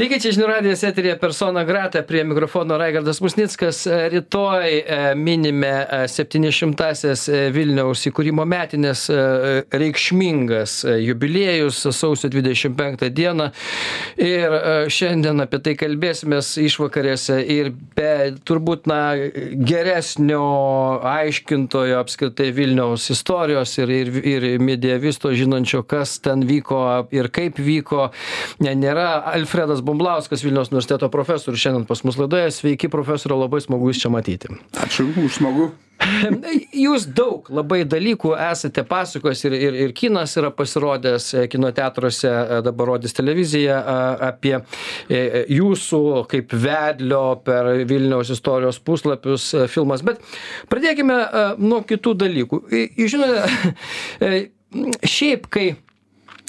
[0.00, 3.82] Sveiki, čia žinių radijas eterija persona grata prie mikrofono Raigardas Musnickas.
[3.84, 5.72] Rytoj e, minime
[6.08, 9.18] 700-asias e, Vilniaus įkūrimo metinės e,
[9.68, 13.50] reikšmingas jubiliejus sausio 25 dieną.
[14.24, 14.56] Ir
[14.88, 19.02] šiandien apie tai kalbėsime išvakarėse ir be turbūt na,
[19.68, 20.40] geresnio
[21.12, 26.80] aiškintojo apskritai Vilniaus istorijos ir, ir, ir medievisto žinančio, kas ten vyko
[27.12, 28.08] ir kaip vyko,
[28.64, 32.50] nėra Alfredas Bumblauskas, Vilniaus universiteto profesorius, šiandien pas mus laidoje.
[32.54, 34.54] Sveiki, profesoriu, labai smagu Jūs čia matyti.
[34.78, 35.72] Ačiū smagu.
[36.80, 42.30] Jūs daug labai dalykų esate pasakojęs ir, ir, ir kinas yra pasirodęs e, kino teatruose,
[42.30, 43.80] e, dabar rodys televizija
[44.30, 45.20] apie e,
[45.52, 50.04] jūsų kaip vedlio per Vilniaus istorijos puslapius filmas.
[50.06, 50.24] Bet
[50.72, 51.20] pradėkime
[51.60, 52.62] nuo kitų dalykų.
[52.96, 54.32] Žinote,
[55.18, 55.68] šiaip kai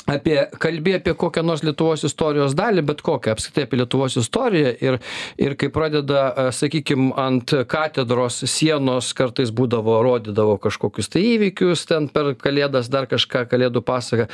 [0.09, 4.99] apie kalbi apie kokią nors lietuvos istorijos dalį bet kokią apskritai apie lietuvos istoriją ir
[5.41, 12.33] ir kai pradeda sakykim ant katedros sienos kartais būdavo rodydavo kažkokius tai įvykius ten per
[12.39, 14.27] kalėdas dar kažką kalėdų pasaką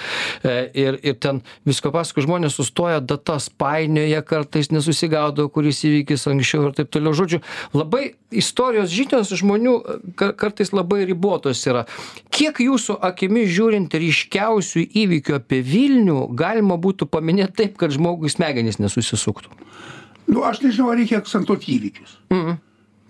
[0.44, 6.68] e, ir ir ten visko pasakoja žmonės sustoja datas painioja kartais nesusigaudo kuris įvykis anksčiau
[6.68, 7.16] ir taip toliau.
[7.18, 7.42] Žodžiu
[7.76, 9.76] labai istorijos žinios žmonių
[10.20, 11.86] ka kartais labai ribotos yra.
[12.34, 18.80] Kiek jūsų akimis žiūrint ryškiausių įvykių apie vilnių galima būtų paminėt taip kad žmogui smegenys
[18.82, 19.52] nesusisuktų?
[20.28, 22.18] Nu aš nežinau ar reikia akcentuot įvykius.
[22.34, 22.58] Mhm.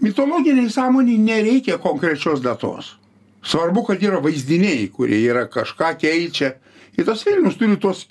[0.02, 2.98] mitologinei sąmonei nereikia konkrečios datos.
[3.42, 6.53] Svarbu kad yra vaizdiniai kurie yra kažką keičia.
[6.98, 8.06] Ir tas vilnius turi tuos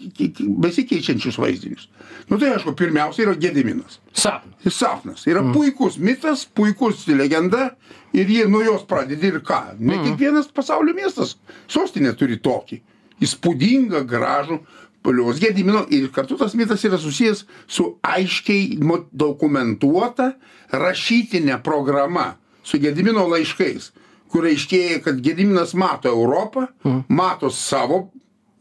[0.63, 1.89] besikeičiančius vaizdinius.
[2.31, 4.01] Nu tai aišku pirmiausia yra gediminas.
[4.13, 4.75] Sapnas.
[4.75, 5.27] Sapnas.
[5.27, 5.53] Yra mhm.
[5.53, 7.71] puikus mitas puikus legenda
[8.15, 9.79] ir jį nuo jos pradedi ir ką?
[9.79, 10.05] Ne mhm.
[10.05, 12.81] kiekvienas pasaulio miestas sostinę turi tokį
[13.23, 14.61] įspūdingą gražų
[15.07, 18.79] paliaus gedimino ir kartu tas mitas yra susijęs su aiškiai
[19.13, 20.33] dokumentuota
[20.73, 22.35] rašytine programa
[22.67, 23.93] su gedimino laiškais
[24.33, 27.07] kur aiškėja kad gediminas mato europą mhm.
[27.09, 28.09] mato savo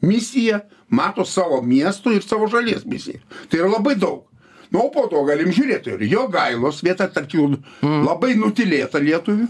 [0.06, 3.19] misiją mato savo miesto ir savo šalies misiją
[3.50, 4.24] tai yra labai daug
[4.72, 8.06] nu o po to galim žiūrėt ir jogailos vieta tarp jų mhm.
[8.06, 9.50] labai nutylėta lietuvių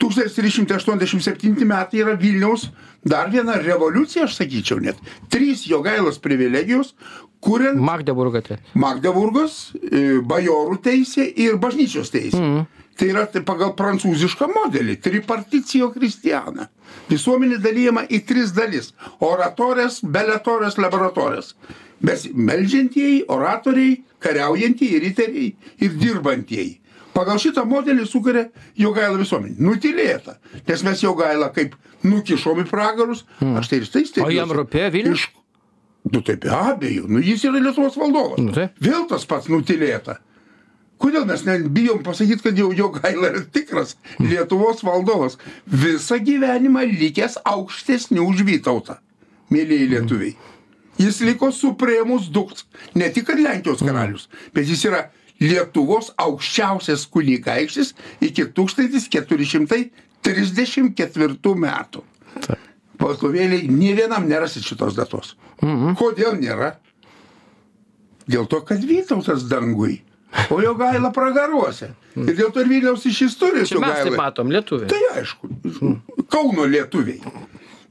[0.00, 2.68] tūkstantis trys šimtai aštuoniasdešim septinti metai yra vilniaus
[3.06, 4.98] dar viena revoliucija aš sakyčiau net.
[5.32, 6.94] Trys jogailos privilegijos
[7.46, 9.58] kuriant magdeburgo te magdeburgas
[10.30, 12.64] bajorų teisė ir bažnyčios teisė mhm.
[12.98, 16.70] tai yra tai pagal prancūzišką modelį triparticijo kristiana.
[17.10, 18.92] Visuomenė dalijama į tris dalis
[19.22, 21.54] oratorės beletorės laboratorės.
[22.06, 25.52] Besimeldžiantieji oratoriai kariaujantieji riteriai
[25.84, 26.74] ir dirbantieji
[27.16, 28.46] pagal šitą modelį sukuria
[28.78, 30.36] jogaila visuomenė nutylėta.
[30.68, 33.24] Nes mes jogailą kaip nukišom į pragarus.
[33.40, 33.56] Hmm.
[33.60, 35.26] aš tai ir tai o jam rūpėjo vilnius?
[35.26, 37.08] Iš nu tai be abejo.
[37.10, 38.40] Nu jis yra lietuvos valdovas.
[38.42, 38.68] Nu, tai.
[38.82, 40.20] vėl tas pats nutylėta.
[41.02, 44.30] Kodėl mes nebijom pasakyt kad jau jogaila yra tikras hmm.
[44.30, 45.40] lietuvos valdovas?
[45.66, 49.00] Visą gyvenimą likęs aukštesniu už vytautą
[49.52, 50.36] mielieji lietuviai.
[50.96, 52.64] Jis liko suprėmus dux
[52.96, 55.02] ne tik kad lenkijos karalius bet jis yra
[55.40, 59.82] lietuvos aukščiausias kunigaikštis iki tūkstantis keturi šimtai
[60.24, 62.02] trisdešim ketvirtų metų.
[63.00, 65.36] Vadovėliai nė vienam nerasit šitos datos.
[65.62, 65.96] Mhm.
[65.96, 66.76] kodėl nėra?
[68.26, 70.00] Dėl to kad vytautas danguj
[70.50, 71.90] o jogaila pragaruose.
[72.16, 74.88] Ir dėl to ir vilniaus išistorijos čia mes tai jogailai matom lietuviai.
[74.90, 75.50] Tai aišku
[76.32, 77.20] kauno lietuviai.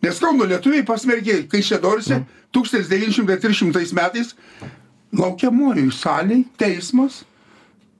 [0.03, 1.43] Nes kauno lietuviai pasmerkė
[2.89, 4.33] devyni šimtai trisdešimtais metais
[5.15, 7.23] laukiamojoj salėj teismas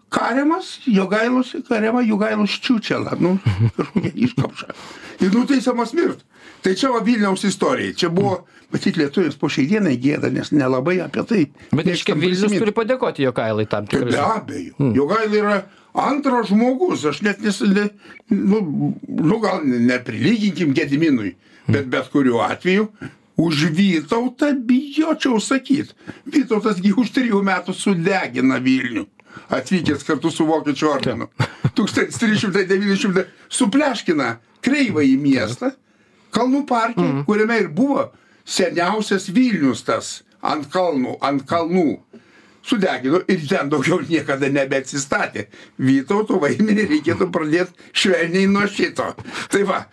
[0.10, 3.38] kariamas jogailos kariama jogailos čiūčela nu
[3.78, 4.76] kažkokia iškamša
[5.20, 6.24] ir nuteisiamas mirt.
[6.62, 7.94] Tai čia va vilniaus istorija.
[7.94, 12.56] Čia buvo matyt lietuviams po šiai dienai gėda nes nelabai apie tai bet reiškia vilnius
[12.58, 14.92] turi padėkoti jogailai tam tikrais be abejo.
[14.98, 15.58] Jogaila yra
[16.06, 17.90] antras žmogus aš net nes ne
[18.30, 18.62] nu
[19.06, 21.36] nu gal neprilyginkim gediminui
[21.68, 22.90] bet bet kuriuo atveju
[23.36, 25.92] už vytautą bijočiau sakyt.
[26.24, 29.04] Vytautas gi už trijų metų sudegina vilnių
[29.54, 31.30] atvykęs kartu su vokiečių ordinu.
[31.76, 34.36] 1390 supleškina
[34.66, 35.72] kreivąjį miestą,
[36.36, 37.26] kalnų parke, mm.
[37.28, 38.10] kuriame ir buvo
[38.46, 41.90] seniausias Vilnius tas ant kalnų, ant kalnų.
[42.66, 45.44] Sudegino ir ten daugiau niekada nebeatsistatė.
[45.78, 49.12] Vytauto vaidmenį reikėtų pradėti švelniai nuo šito.
[49.54, 49.84] Tai va,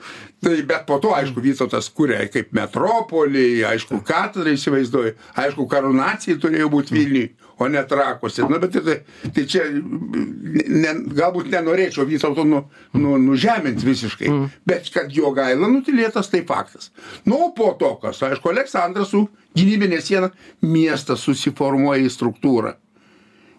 [0.42, 6.70] tai bet po to, aišku, Vytautas kūrė kaip metropolį, aišku, katedrą įsivaizduoju, aišku, karūnacija turėjo
[6.72, 7.30] būti Vilniui
[7.62, 8.42] o ne trakuose.
[8.42, 8.96] Nu bet tai
[9.34, 12.64] tai čia ne galbūt nenorėčiau vytauto nu
[12.98, 14.50] nu nužemint visiškai Mm.
[14.66, 16.90] bet kad jogaila nutylėtas tai faktas.
[17.24, 18.22] Nu o po to kas?
[18.22, 20.30] Aišku aleksandras su gynybine siena
[20.62, 22.74] miestas susiformuoja į struktūrą.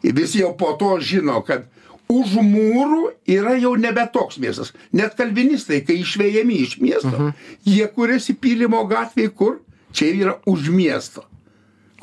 [0.04, 1.66] Ir visi jau po to žino, kad
[2.12, 4.74] už mūrų yra jau nebe toks miestas.
[4.92, 7.34] Net kalvinistai, kai išvėjami iš miesto, uh -huh.
[7.66, 9.60] jie kuriasi Pylimo gatvėje, kur
[9.92, 11.24] čia yra už miesto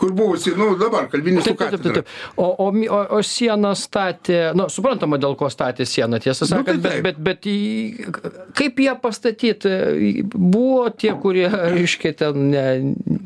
[0.00, 2.10] kur buvusi, nu dabar kalvinistų Taip, taip, taip.
[2.40, 6.80] O, o, o, o sieną statė, nu, suprantama, dėl ko statė sieną, tiesą Nu, sakant,
[6.82, 7.56] tai bet, bet, bet į,
[8.56, 9.74] kaip ją pastatyti?
[10.32, 12.64] Buvo tie, kurie, reiškia, ten ne.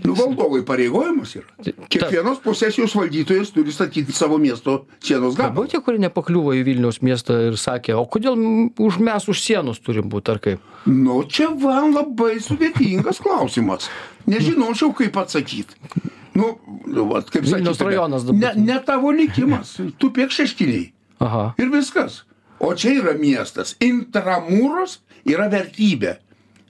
[0.05, 1.75] Nu, valdovai pareigojimas yra.
[1.93, 5.69] Kiekvienos posesijos valdytojas turi statyti savo miesto sienos Buvo gabalą.
[5.71, 8.35] tie, kurie nepakliuvo į Vilniaus miestą ir sakė, o kodėl
[8.83, 10.75] už mes už sienos turim būti, ar kaip?
[10.91, 13.89] Nu, čia man labai sudėtingas klausimas.
[14.29, 15.79] Nežinočiau, kaip atsakyti.
[16.35, 16.59] Nu,
[16.91, 18.57] nu vat, kaip Vilniaus sakyti, rajonas ne, dabar.
[18.59, 19.77] ne tavo likimas.
[19.99, 20.89] Tu piek šeškiniai.
[21.23, 21.45] Aha.
[21.63, 22.23] Ir viskas.
[22.59, 23.77] O čia yra miestas.
[23.85, 24.99] Intramūros
[25.29, 26.17] yra vertybė.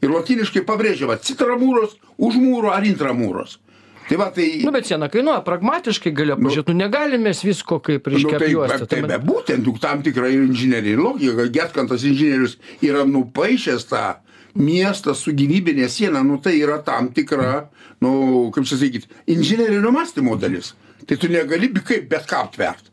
[0.05, 3.59] Ir latiniškai pabrėžiama citramūros, už mūro ar intramūros.
[4.05, 4.51] Tai va, tai...
[4.61, 8.49] Nu, bet siena kainuoja, pragmatiškai galėjo pažiūrėti, nu negalime mes visko kaip, reiškia, Nu, tai,
[8.51, 8.89] apjuosti.
[8.91, 11.47] tai be būtent, juk tam tikra ir inžinerinė logika.
[11.55, 14.03] Getkantas inžinierius yra nupaišęs tą
[14.55, 17.69] miestą su gyvybinė siena, nu tai yra tam tikra,
[18.03, 20.75] nu, kaip čia sakyti, inžinerinio mąstymo dalis.
[21.05, 22.91] Tai tu negali kaip bet ką aptvert.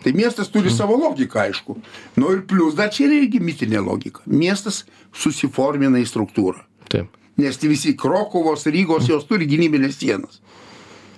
[0.00, 1.76] Tai miestas turi savo logiką, aišku.
[2.16, 4.22] Nu ir plus dar čia yra irgi mitinė logika.
[4.24, 6.62] Miestas susiformina į struktūrą.
[6.88, 7.10] Taip.
[7.40, 10.40] Nes tai visi Krokovos, Rygos, jos turi gynybinės sienas.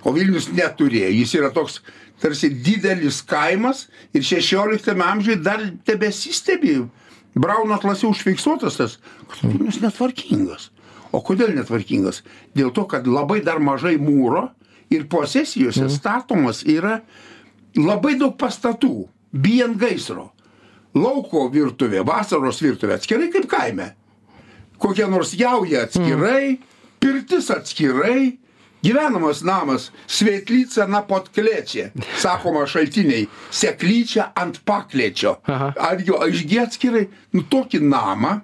[0.03, 1.13] O Vilnius neturėjo.
[1.15, 1.79] Jis yra toks
[2.19, 6.81] tarsi didelis kaimas ir 16 amžiuje dar tebesistebi.
[7.33, 8.97] Brauno atlase užfiksuotas tas,
[9.29, 10.69] kad Vilnius netvarkingas.
[11.13, 12.21] O kodėl netvarkingas?
[12.57, 14.47] Dėl to, kad labai dar mažai mūro
[14.93, 16.99] ir posesijose statomas yra
[17.77, 20.29] labai daug pastatų, bijant gaisro.
[20.93, 23.93] Lauko virtuvė, vasaros virtuvė, atskirai kaip kaime
[24.83, 26.57] kokia nors jauja atskirai,
[26.99, 28.37] pirtis atskirai,
[28.83, 31.89] gyvenamas namas, sveitlyca na potklečia,
[32.19, 35.37] sakoma šaltiniai, seklyčia ant paklečio.
[35.47, 38.37] Ar jo išgi atskirai, nu tokį namą,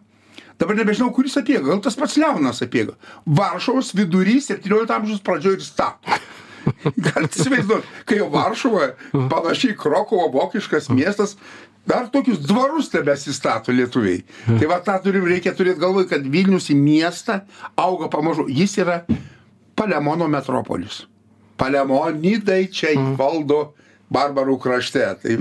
[0.60, 2.96] dabar nebežinau, kuris apiega, gal tas pats Leonas apiega.
[3.26, 6.20] Varšuvos vidury 17 amžiaus pradžioje ir stato.
[7.06, 8.94] Galite įsivaizduoti, kai jau Varšuva,
[9.32, 11.36] panašiai Krokovo, vokiškas miestas,
[11.90, 14.22] dar tokius dvarus tebesistato lietuviai.
[14.46, 17.42] Tai va tą turim, reikia turėti galvoj, kad Vilnius į miestą
[17.80, 18.46] auga pamažu.
[18.52, 19.02] Jis yra
[19.80, 21.06] Palemono metropolis.
[21.60, 23.74] Palemonidai čia valdo
[24.12, 25.06] barbarų krašte.
[25.22, 25.38] Tai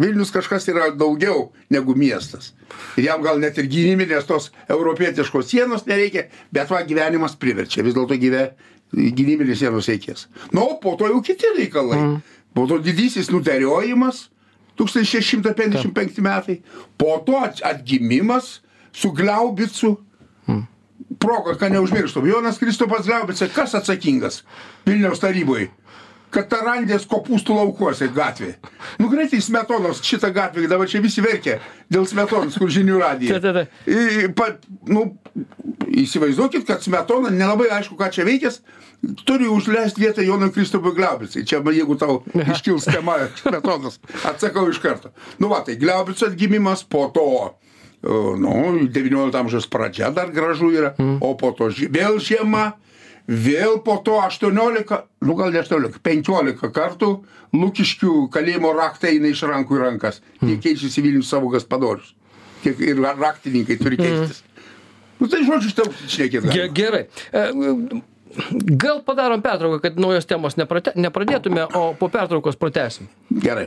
[0.00, 2.52] Vilnius kažkas yra daugiau negu miestas.
[2.96, 7.82] Ir jam gal net ir gynybinės tos europietiškos sienos nereikia, bet va gyvenimas priverčia.
[7.84, 8.44] Vis dėlto gyve,
[8.94, 10.28] gynybinės sienos reikės.
[10.54, 11.98] Na, o po to jau kiti reikalai.
[11.98, 12.20] Mm.
[12.56, 14.28] Po to didysis nuteriojimas
[14.80, 16.60] 1655 metai.
[16.98, 18.60] Po to at- atgimimas
[18.92, 19.96] su Gliaubicu.
[21.20, 22.26] Proga, ką neužmirštum.
[22.28, 24.42] Jonas Kristupas Gliaubica, kas atsakingas
[24.86, 25.70] Vilniaus taryboje?
[26.30, 28.52] kad tarandės kopūstų laukuose gatvė.
[29.02, 31.56] Nu greitai smetonos šitą gatvę, dabar čia visi verkia
[31.90, 33.34] dėl smetonos, kur žinių radija.
[33.40, 33.64] Ta, ta, ta.
[33.90, 34.52] I- pa-
[34.86, 35.18] Nu,
[35.90, 38.60] įsivaizduokit, kad smetona nelabai aišku, ką čia veikęs,
[39.26, 41.42] turi užleisti vietą Jonui Kristupui Gliaubicai.
[41.42, 42.20] Čia, jeigu tau
[42.54, 43.98] iškils tema smetonos,
[44.30, 45.10] atsakau iš karto.
[45.42, 47.26] Nu, va, tai Gliaubico atgimimas po to.
[48.02, 48.52] Nu,
[48.88, 52.70] 19 amžiaus pradžia dar gražu yra, o po to vėl žiema,
[53.28, 57.10] vėl po to 18, nu gal ne 18, 15 kartų
[57.52, 60.20] Lukiškių kalėjimo raktai eina iš rankų į rankas.
[60.40, 62.14] Jie keičiasi Vilnius savo gaspadorius.
[62.62, 64.44] Kiek ir raktininkai turi keistis.
[65.20, 66.46] Nu tai žodžiu, šitą šnekėt.
[66.72, 67.02] Gerai.
[67.32, 68.00] E,
[68.78, 73.10] Gal padarom pertrauką, kad naujos temos nepradėtume, o po pertraukos pratesim.
[73.42, 73.66] Gerai.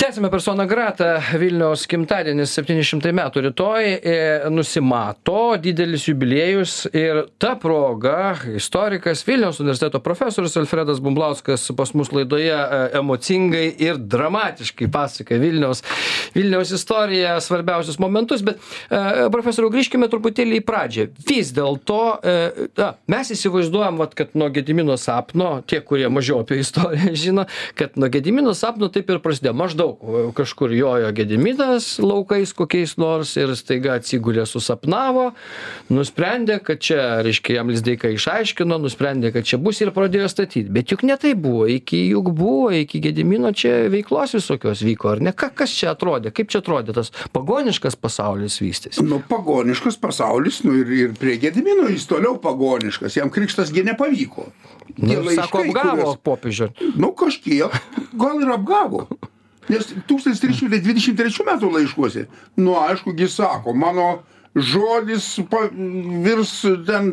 [0.00, 4.12] Tęsime persona grata Vilniaus gimtadienis 700 metų rytoj e,
[4.48, 12.48] nusimato didelis jubiliejus ir ta proga istorikas Vilniaus universiteto profesorius Alfredas Bumblauskas pas mus laidoje
[12.48, 15.84] e, emocingai ir dramatiškai pasakoja Vilniaus,
[16.32, 21.06] Vilniaus istoriją, svarbiausius momentus, bet e, profesoriau grįžkime truputėlį į pradžią.
[21.28, 22.00] Vis dėlto
[22.80, 28.00] na, mes įsivaizduojam, vat, kad nuo Gedimino sapno, tie, kurie mažiau apie istoriją žino, kad
[28.00, 29.58] nuo Gedimino sapno taip ir prasidėjo.
[29.60, 35.30] Maždaug e, kažkur jojo Gediminas laukais kokiais nors ir staiga atsigulė susapnavo,
[35.90, 40.66] nusprendė, kad čia, reiškia, jam Lizdeika išaiškino, nusprendė, kad čia bus ir pradėjo statyti.
[40.72, 45.24] Bet juk ne tai buvo, iki juk buvo, iki Gedimino čia veiklos visokios vyko, ar
[45.28, 45.32] ne?
[45.36, 49.04] Ka, kas čia atrodė, kaip čia atrodė tas pagoniškas pasaulis vystėsi?
[49.06, 54.48] Nu, pagoniškas pasaulis, nu ir, ir prie Gedimino jis toliau pagoniškas, jam krikštasgi nepavyko.
[55.00, 56.66] Nu, sako, laiškai, apgavo kuriuos- popiežių.
[57.00, 57.76] Nu, kažkiek,
[58.18, 59.04] gal ir apgavo.
[59.68, 62.26] Nes 1323 metų laiškuose,
[62.56, 64.22] nu, aišku, jis sako, mano
[64.56, 65.68] žodis pa-
[66.24, 66.54] virs
[66.88, 67.12] ten,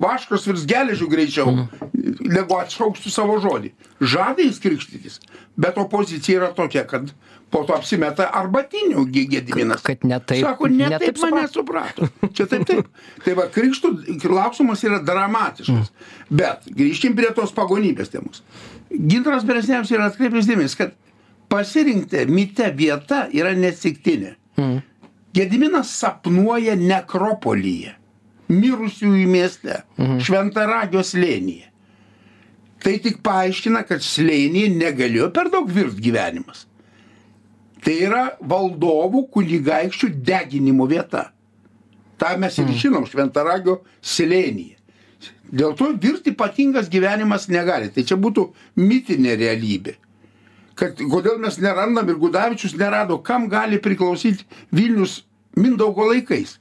[0.00, 1.52] vaškas virs geležių greičiau,
[1.92, 3.72] negu atšauksiu savo žodį.
[4.00, 5.18] Žada jis krikštytis,
[5.56, 7.10] bet opozicija yra tokia, kad
[7.52, 9.82] po to apsimeta arbatinių Gediminas.
[9.84, 12.08] Kad ne taip- Sako, ne, ne taip, taip mane suprato.
[12.32, 12.88] Čia taip, taip.
[13.26, 15.90] Tai va, krikštų klausimas yra dramatiškas.
[16.30, 18.40] Bet grįžkim prie tos pagonybės temos.
[18.88, 20.94] Gintaras Beresniavis yra atkreipęs dėmesį, kad
[21.52, 24.36] pasirinkta mite vieta yra nesiktinė.
[25.36, 27.94] Gediminas sapnuoja nekropolyje,
[28.52, 29.78] mirusiųjų mieste,
[30.24, 31.68] šventaragio slėnyje.
[32.82, 36.66] Tai tik paaiškina, kad slėnyje negalėjo per daug virt gyvenimas.
[37.82, 41.28] Tai yra valdovų kunigaikščių deginimo vieta.
[42.18, 44.78] Ta mes ir žinom šventaragio slėnyje.
[45.52, 47.90] Dėl to virti ypatingas gyvenimas negali.
[47.92, 48.48] Tai čia būtų
[48.80, 49.96] mitinė realybė.
[50.82, 54.42] Kad kodėl mes nerandam ir Gudavičius nerado, kam gali priklausyti
[54.74, 55.20] Vilnius
[55.54, 56.56] Mindaugo laikais.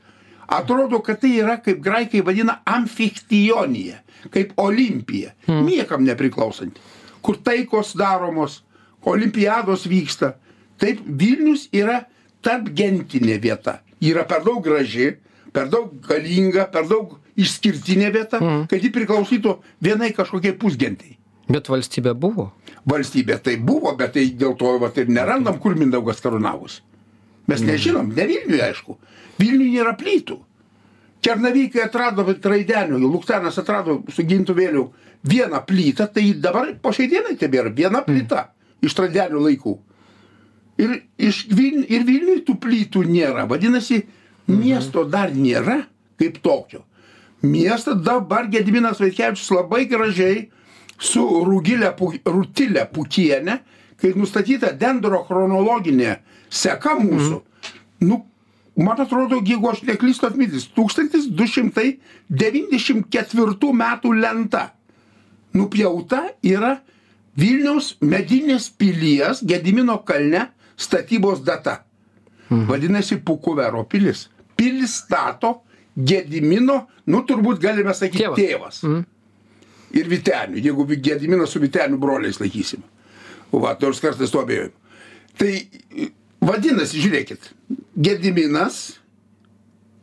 [0.52, 4.02] Atrodo, kad tai yra, kaip graikai vadina, amfichtionija,
[4.34, 5.32] kaip olimpija.
[5.66, 6.82] Niekam nepriklausanti.
[7.24, 8.60] Kur taikos daromos,
[9.08, 10.36] olimpiados vyksta.
[10.78, 12.04] Taip, Vilnius yra
[12.44, 13.80] tarp gentinė vieta.
[14.02, 15.16] Yra per daug graži,
[15.54, 21.18] per daug galinga, per daug išskirtinė vieta, kad ji priklausytų vienai kažkokiai pusgentiai.
[21.52, 22.52] Bet valstybė buvo.
[22.90, 26.80] Valstybė tai buvo, bet tai dėl to vat, ir nerandam, kur Mindaugas karūnavus.
[27.50, 28.98] Mes nežinom, ne Vilniuje aišku.
[29.38, 30.40] Vilniuje nėra plytų.
[31.22, 34.88] Černavykai atrado traidenių, Luktenas atrado su gintų vėliau
[35.28, 38.48] vieną plytą, tai dabar po šiai dienai tebėra viena plyta
[38.82, 39.76] iš traidenių laikų.
[40.82, 43.46] Ir, iš Viln, ir Vilniuje tų plytų nėra.
[43.50, 44.02] Vadinasi,
[44.50, 45.84] miesto dar nėra
[46.18, 46.88] kaip tokio.
[47.42, 50.50] Miestą dabar Gediminas Vaitkevičius labai gražiai
[51.02, 53.56] su Rugilė, Pu- Rutilė Pukienė,
[54.02, 56.16] kai nustatyta dendrochronologinė
[56.50, 57.42] seka mūsų,
[58.06, 58.16] nu,
[58.78, 64.64] man atrodo, jeigu aš neklystu atmintis, 1294 metų lenta
[65.58, 66.76] nupjauta yra
[67.38, 71.78] Vilniaus medinės pilies Gedimino kalne statybos data.
[72.52, 74.26] Vadinasi, Pukuvero pilis.
[74.60, 75.62] Pilis stato
[75.96, 78.36] Gedimino, nu turbūt galime sakyti, Tėvas.
[78.82, 79.06] tėvas.
[79.98, 82.84] Ir Vitenių, jeigu Gediminą su Vitenių broliais laikysim.
[83.52, 84.72] Va, nors kartais to abejojam.
[85.40, 85.52] Tai
[86.44, 87.50] vadinasi, žiūrėkit,
[88.00, 89.02] Gediminas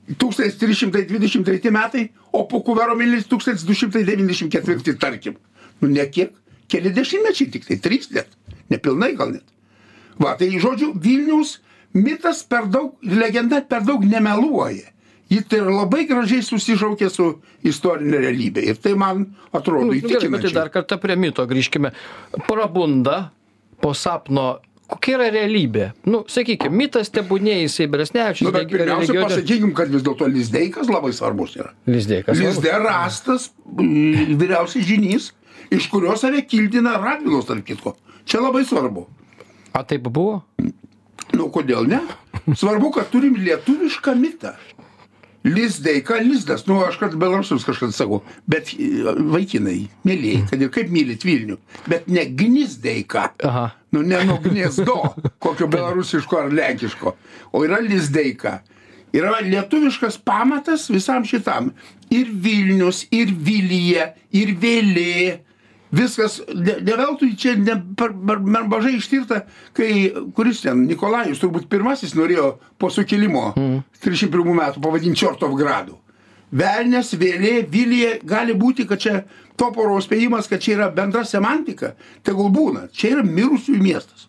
[0.09, 5.38] 1323 metai, o Pukuvero milis 1294, tarkim.
[5.80, 6.35] Nu, ne kiek,
[6.68, 8.28] keli dešimtmečiai tik tai, trys net,
[8.73, 9.45] nepilnai gal net.
[10.18, 11.59] Va, tai žodžiu, Vilnius
[11.95, 14.92] mitas per daug, legenda per daug nemeluoja.
[15.28, 17.26] Ji tai yra labai gražiai susišaukia su
[17.68, 18.62] istorinė realybė.
[18.70, 20.54] Ir tai man atrodo Nu, bet tai įtikinančiai.
[20.56, 21.92] dar kartą prie mito grįžkime.
[22.49, 23.30] Prabunda
[23.82, 24.58] po sapno.
[24.88, 25.90] Kokia yra realybė?
[26.08, 28.47] Nu, sakykime, mitas tebūnė jisai Beresnevičius.
[28.49, 31.75] Nu, bet pirmiausia, pasakykim, kad vis dėlto lizdeikas labai svarbus yra.
[31.92, 32.40] Lizdėkas.
[32.40, 35.26] Lizde rastas mm, vyriausias žinys,
[35.68, 37.99] iš kurio save kildina Radvilos, tarp kitko.
[38.25, 39.04] Čia labai svarbu.
[39.76, 40.38] A taip buvo?
[41.37, 42.00] Nu, kodėl ne?
[42.56, 44.54] Svarbu, kad turim lietuvišką mitą.
[45.49, 48.88] Lizdeika, lizdas, nu aš kad belarusams kažkada sakau, bet e,
[49.33, 53.31] vaikinai, mėlyjei, kad ir kaip mylit Vilnių, bet ne gnizdeika.
[53.49, 53.69] Aha.
[53.95, 54.99] Nu, ne nuo gniezdo,
[55.40, 57.14] kokio belarusiško ar lenkiško,
[57.52, 58.59] o yra lizdeika.
[59.17, 61.71] Yra lietuviškas pamatas visam šitam.
[62.12, 65.38] Ir Vilnius, ir Vilija, ir Vėlė.
[65.95, 69.40] Viskas, ne, ne veltui čia ne, per, per, per mažai ištirta,
[69.76, 69.90] kai
[70.37, 73.80] kuris ten, Nikolajus, turbūt pirmasis norėjo po sukilimo mm.
[74.04, 75.97] 31 metų pavadinti Čortovgradu.
[76.59, 79.18] Velnes, vėlė, vilija, gali būti, kad čia
[79.61, 81.92] toporo spėjimas, kad čia yra bendra semantika,
[82.25, 84.28] tegul būna, čia yra mirusiųjų miestas.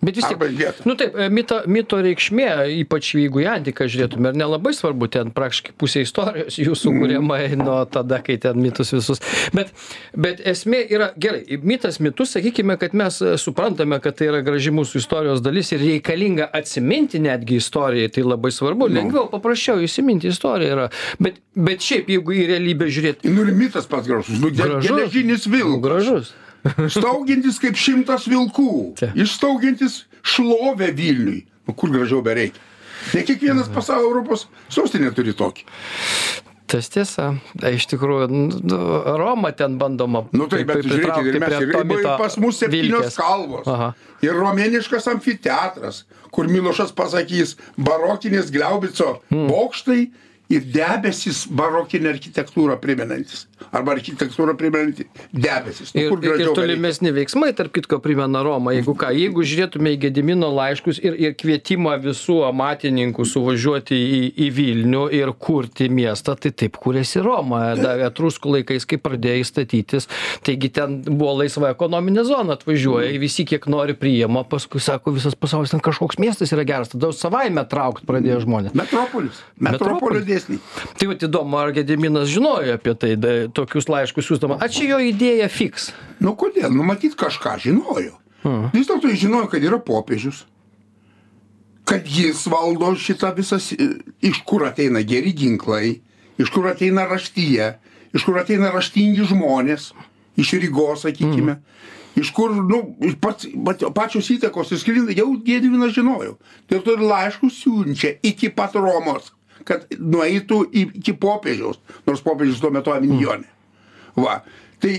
[0.00, 0.40] Bet vis tiek.
[0.88, 2.46] Nu taip, e, mito, mito reikšmė,
[2.80, 7.84] ypač jeigu į antiką žiūrėtume, ir nelabai svarbu, ten praktiškai pusė istorijos jūsų kuriama nuo
[7.84, 9.20] tada, kai ten mitus visus.
[9.52, 9.74] Bet,
[10.16, 14.72] bet esmė yra, gerai, mitas mitus, sakykime, kad mes e, suprantame, kad tai yra graži
[14.72, 18.88] mūsų istorijos dalis ir reikalinga atsiminti netgi istorijai, tai labai svarbu.
[18.88, 20.88] Lengviau, paprasčiau įsiminti istoriją yra.
[21.20, 23.28] Bet, bet šiaip, jeigu į realybę žiūrėti.
[23.36, 24.40] Nu ir mitas pats gražus.
[24.40, 25.82] Nu, ge- geležinis Nu, vilkas.
[25.84, 26.32] gražus.
[26.92, 28.68] Staugiantis kaip šimtas vilkų.
[29.00, 29.12] Čia.
[29.16, 31.44] Išstaugiantis šlovę Vilniui.
[31.68, 32.60] Nu, kur gražiau bereikia.
[33.14, 35.64] Ne kiekvienas pasaulio Europos sostinė turi tokį.
[36.70, 37.32] Tas tiesa,
[37.66, 38.76] iš tikrųjų, nu,
[39.18, 40.20] Roma ten bandoma.
[40.36, 43.16] Nu taip, bet pri- žiūrėkit, pritraukti ir mes mito pas mus septynios Vilkės.
[43.18, 43.66] kalvos.
[43.66, 43.88] Aha.
[44.22, 49.48] Ir romėniškas amfiteatras, kur Milošas pasakys barokinės gliaubico Hmm.
[49.50, 50.10] bokštai
[50.50, 53.46] ir debesis barokinę architektūrą primenantis.
[53.72, 55.92] Arba architektūrą primenanti debesis.
[55.94, 58.72] Nu, Ir, ir, tolimesni veiksmai, tarp kitko, primena Romą.
[58.76, 64.48] Jeigu ką, jeigu žiūrėtume į Gedimino laiškus ir, ir kvietimą visų amatininkų suvažiuoti į, į
[64.56, 67.62] Vilnių ir kurti miestą, tai taip kūrėsi Roma.
[67.80, 70.08] Dar etruskų laikais, kai pradėjo įstatytis,
[70.46, 75.74] taigi ten buvo laisva ekonominė zona, atvažiuoja, visi kiek nori priima, paskui sako, visas pasaulis
[75.74, 78.74] ten kažkoks miestas yra geras, tada savaime traukt pradėjo žmonės.
[78.78, 79.42] Metropolis.
[79.60, 80.26] Metropolio Metropolis.
[80.28, 80.60] dėsniai.
[80.98, 83.14] Tai va įdomu, ar Gediminas žinojo apie tai,
[83.54, 84.58] tokius laiškus siūstama.
[84.62, 85.90] Ar čia jo idėja fiks?
[86.22, 86.70] Nu kodėl?
[86.74, 88.16] Nu matyt kažką žinojo.
[88.72, 90.44] Vis dėlto jis žinojo, kad yra popiežius.
[91.88, 93.58] Kad jis valdo šitą visą,
[94.22, 95.98] iš kur ateina geri ginklai,
[96.40, 97.72] iš kur ateina raštyje,
[98.16, 99.90] iš kur ateina raštingi žmonės,
[100.40, 101.58] iš Rygos, sakykime.
[102.18, 102.80] Iš kur, nu,
[103.22, 106.38] pats, pat, pačios įtakos įsklinda, jau Gediminas žinojo.
[106.70, 109.30] Dėl to ir laiškus siunčia iki pat Romos,
[109.68, 113.48] kad nueitų iki popiežiaus, nors popiežius tuo metu Avinjonė.
[114.18, 114.40] Va.
[114.80, 114.92] Tai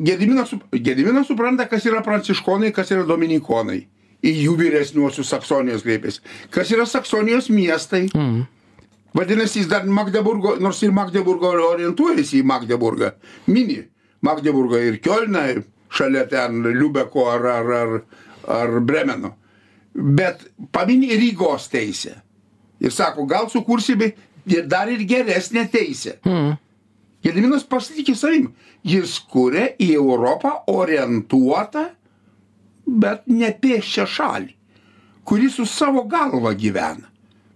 [0.00, 3.82] Gediminas, Gediminas supranta, kas yra pranciškonai, kas yra dominikonai.
[4.26, 6.22] Į jų vyresniuosius Saksonijos kreipėsi.
[6.50, 8.06] Kas yra Saksonijos miestai.
[8.16, 8.46] Mm.
[9.16, 13.12] Vadinasi, jis dar Magdeburgo, nors ir Magdeburgo orientuojasi į Magdeburgą.
[13.52, 13.78] Mini
[14.24, 15.44] Magdeburgą ir Kielną,
[15.92, 17.94] šalia ten Liubeko ar, ar, ar,
[18.56, 19.34] ar Bremeno.
[19.94, 22.16] Bet pamini Rygos teisę.
[22.80, 24.12] Ir sako, gal sukursime
[24.46, 26.18] ir dar ir geresnę teisę.
[26.26, 26.56] Mm.
[27.24, 28.50] Gediminas pasitikė savim.
[28.86, 31.88] Jis kuria į Europą orientuotą,
[32.86, 34.52] bet ne pėščią šalį,
[35.26, 37.08] kuri su savo galva gyvena.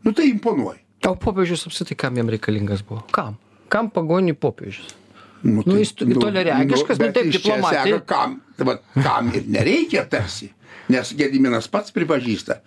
[0.03, 0.81] Nu tai imponuoja.
[1.07, 3.05] O popiežius apsitai kam jam reikalingas buvo?
[3.15, 3.37] Kam?
[3.73, 4.97] Kam pagoniui popiežius?
[5.43, 8.00] Nu, Nu, jis toliaregiškas, nu, bet taip, iš čia diplomatija.
[8.05, 10.50] Kam, tai vat, kam ir nereikia tarsi.
[10.93, 12.59] Nes Gediminas pats pripažįsta,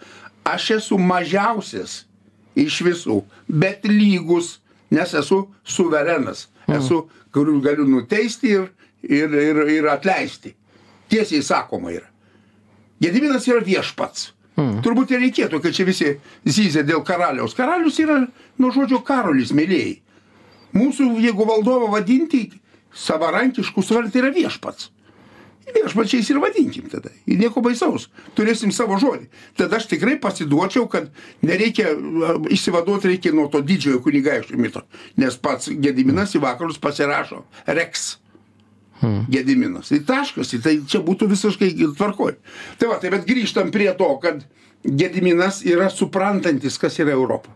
[0.48, 2.00] aš esu mažiausias
[2.60, 4.60] iš visų, bet lygus,
[4.93, 6.48] nes esu suverenas.
[6.72, 7.03] Esu,
[7.36, 8.69] kurių galiu nuteisti ir,
[9.03, 10.53] ir, ir, ir atleisti.
[11.12, 12.07] Tiesiai sakoma yra.
[13.03, 14.31] Gediminas yra viešpats.
[14.53, 14.79] Mm.
[14.86, 16.12] Turbūt ir reikėtų, kad čia visi
[16.45, 17.55] zyzė dėl karaliaus.
[17.57, 18.19] Karalius yra,
[18.62, 19.98] nuo žodžio karolis, mėlyjei.
[20.77, 22.45] Mūsų, jeigu valdovą vadinti
[22.93, 24.92] savarankiškų svarant, tai yra viešpats.
[25.74, 27.12] Viešpačiais ir vadinkim tada.
[27.27, 28.10] Ir nieko baisaus.
[28.38, 29.29] Turėsim savo žodį.
[29.60, 31.08] Tada aš tikrai pasiduočiau, kad
[31.45, 31.93] nereikia
[32.52, 34.84] išsivaduoti reikia nuo to didžiojo kunigaikščio mito.
[35.17, 38.17] Nes pats Gediminas į vakarus pasirašo Rex.
[39.04, 39.89] Gediminas.
[39.91, 42.38] Tai taškas, tai čia būtų visiškai tvarkoj.
[42.80, 44.45] Tai va, tai bet grįžtam prie to, kad
[44.84, 47.52] Gediminas yra suprantantis, kas yra Europa.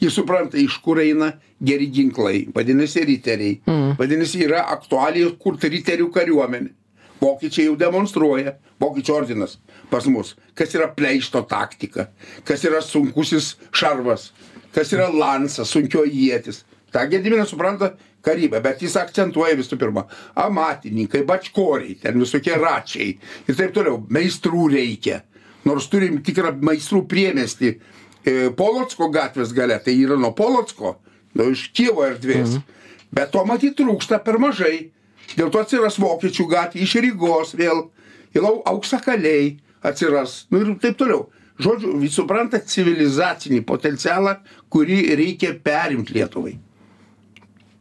[0.00, 1.30] Jis supranta, iš kur eina
[1.64, 3.60] geri ginklai, vadinasi, riteriai.
[3.64, 3.94] Mm.
[4.00, 6.74] Vadinasi, yra aktualijos kurti riterių kariuomenė.
[7.20, 9.56] Vokiečiai jau demonstruoja, vokiečių ordinas
[9.90, 12.08] pas mus, kas yra pleišto taktika,
[12.44, 14.30] kas yra sunkusis šarvas,
[14.74, 16.64] kas yra lansas, sunkio jėtis.
[16.92, 17.92] Ta Gediminas supranta
[18.26, 20.06] karybę, bet jis akcentuoja visų pirma,
[20.42, 23.14] amatininkai, bačkoriai, ten visokie račiai
[23.46, 25.22] ir taip toliau, meistrų reikia.
[25.66, 30.96] Nors turim tikrą meistrų priemesti e, Polocko gatvės gale, tai yra nuo Polocko,
[31.34, 32.58] nuo iš Kievo erdvės.
[32.58, 32.74] Mhm.
[33.16, 34.90] Bet to matyt trūksta per mažai.
[35.34, 37.88] Dėl to atsiras Vokiečių gatvė, iš Rygos vėl,
[38.36, 41.26] ir auksakaliai atsiras, nu ir taip toliau.
[41.62, 44.36] Žodžiu, jūs suprantat civilizacinį potencialą,
[44.72, 46.52] kurį reikia perimti Lietuvai.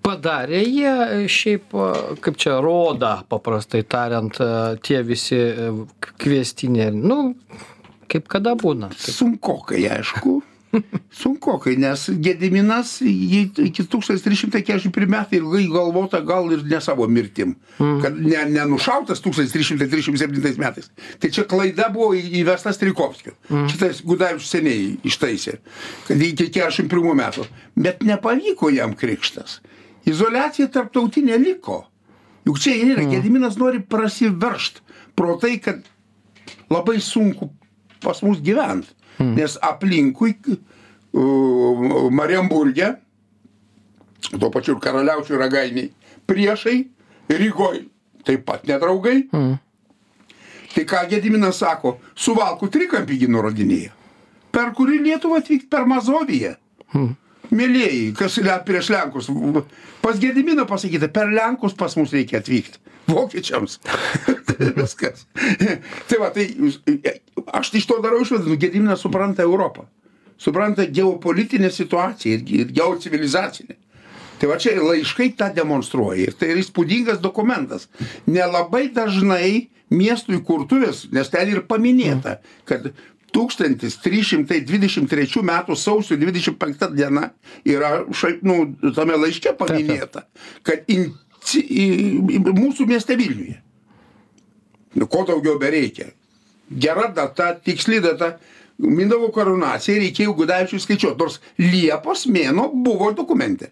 [0.05, 1.89] Padarė jie šiaip, a,
[2.23, 5.39] kaip čia roda, paprastai tariant, a, tie visi
[6.21, 6.93] kviestiniai.
[6.95, 7.33] Nu,
[8.11, 8.93] kaip kada būna.
[8.93, 9.15] Taip.
[9.17, 10.39] Sunkokai, aišku.
[11.21, 18.01] Sunkokai, nes Gediminas iki 1341 metai ilgai galvota gal ir ne savo mirtim, mm.
[18.03, 20.91] kad ne, nenušautas 1337 metais.
[21.19, 23.35] Tai čia klaida buvo įvestas Trikovskio.
[23.49, 23.69] Mm.
[23.71, 25.57] Šitas Gudavičius seniai ištaisė,
[26.07, 27.47] kad iki 41 metų.
[27.75, 29.59] Bet nepavyko jam krikštas.
[30.05, 31.83] Izolacija tarptautinė liko.
[32.45, 33.15] Juk čia ir yra, mm.
[33.15, 34.83] Gediminas nori prasiveršt
[35.17, 35.81] pro tai, kad
[36.69, 37.49] labai sunku
[38.03, 38.93] pas mus gyventi.
[39.19, 39.33] Mm.
[39.37, 42.93] Nes aplinkui uh, Mariamburgė,
[44.35, 45.91] tuo pačiu ir karaliaučių ragainiai,
[46.27, 46.79] priešai,
[47.25, 47.79] Rygoj
[48.25, 49.23] taip pat nedraugai.
[49.33, 49.55] Mm.
[50.75, 53.93] Tai ką Gediminas sako, suvalkų trikampį nurodinėja.
[54.51, 56.55] Per kurį Lietuvą atvykti per Mazoviją.
[56.93, 57.13] Mm.
[57.51, 59.29] Mėlėjai, kas le, prieš Lenkus.
[60.01, 62.81] Pas Gediminą pasakyta, per Lenkus pas mus reikia atvykti.
[63.07, 63.79] Vokiečiams.
[64.79, 65.25] Viskas.
[66.09, 66.47] tai va, tai
[67.53, 69.85] aš iš to darau išvadą, nu, Gediminas supranta Europą.
[70.41, 73.77] Supranta geopolitinę situaciją ir, ir geocivilizacinę.
[74.39, 76.27] Tai va čia ir laiškai tą demonstruoja.
[76.27, 77.87] Ir tai yra įspūdingas dokumentas.
[78.27, 82.89] Nelabai dažnai miestų įkurtuvės, nes ten ir paminėta, kad
[83.35, 87.27] 1323 metų sausio 25 diena
[87.67, 90.23] yra šiaip, nu, tame laiške paminėta,
[90.63, 91.09] kad in,
[91.53, 93.59] į- į- mūsų mieste Vilniuje.
[94.95, 96.07] Nu, Ko daugiau bereikia.
[96.71, 98.37] Gera data, tiksli data.
[98.79, 103.69] Mindavo karūnacijai reikėjo Gudavičiui skaičiuoti, nors Liepos mėno buvo dokumente.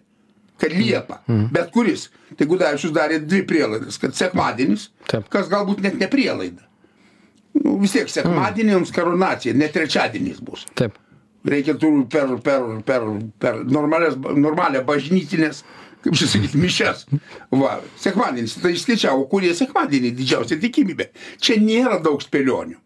[0.60, 1.18] Kad Liepa,
[1.52, 2.06] bet kuris.
[2.38, 5.26] Tai Gudavičius darė dvi prielaidas, kad sekmadienis, Taip.
[5.28, 6.62] kas galbūt net ne prielaida.
[7.54, 10.96] Nu, vis tiek sekmadieniams karūnacija, ne trečiadienis bus Taip.
[11.46, 13.06] reikia tų per, per, per,
[13.38, 15.62] per normalią bažnytinės,
[16.04, 17.04] kaip čia sakyti, mišes.
[17.54, 21.12] Va, sekmadienis, tai išskaičiavo, kurie sekmadienį didžiausia tikimybė.
[21.42, 22.80] Čia nėra daug spėlionių.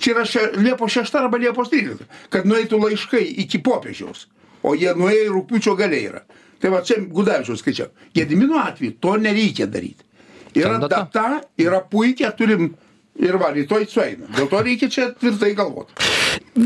[0.00, 4.26] Čia yra še, Liepos 6 arba Liepos 13, kad nueitų laiškai iki popiežiaus,
[4.64, 6.24] o jie nuėjo į rūpiučio galiai yra.
[6.60, 7.92] Tai va čia Gudavičiaus skaičiau.
[8.16, 10.06] Gedimino atveju to nereikia daryti.
[10.54, 12.70] Yra data, yra puikia, turim
[13.20, 14.28] ir va, rytoj sueina.
[14.36, 15.96] Dėl to reikia čia tvirtai galvoti.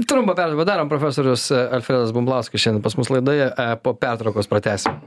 [0.09, 5.01] Trumpą pertrauką darom, profesorius Alfredas Bumblauskas šiandien pas mus laidoje, e, po pertraukos pratesim.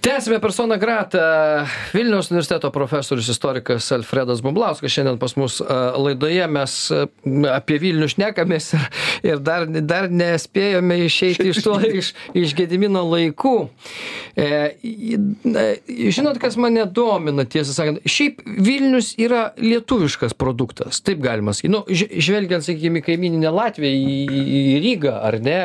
[0.00, 1.66] Tęsime persona grata.
[1.94, 6.46] Vilniaus universiteto profesorius istorikas Alfredas Bumblauskas šiandien pas mus e, laidoje.
[6.48, 7.00] Mes e,
[7.52, 8.70] apie Vilnių šnekamės
[9.28, 13.52] ir, dar, dar nespėjome išeiti iš to, iš, iš Gedimino laikų.
[14.40, 14.48] E,
[16.08, 21.74] žinot, kas mane domina, tiesą sakant, šiaip Vilnius yra lietuviškas produktas, taip galima sakyti.
[21.76, 25.60] Nu, žvelgiant, sakykime, į kaimininę Latviją, į, į Rygą, ar ne,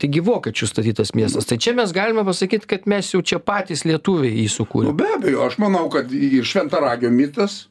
[0.00, 1.52] taigi vokiečių statytas miestas.
[1.52, 4.96] Tai čia mes galime pasakyti, kad mes jau čia patys lietuviai jį Nu, sukūrėme.
[5.00, 7.64] be abejo, aš manau, kad ir Šventaragio mitas,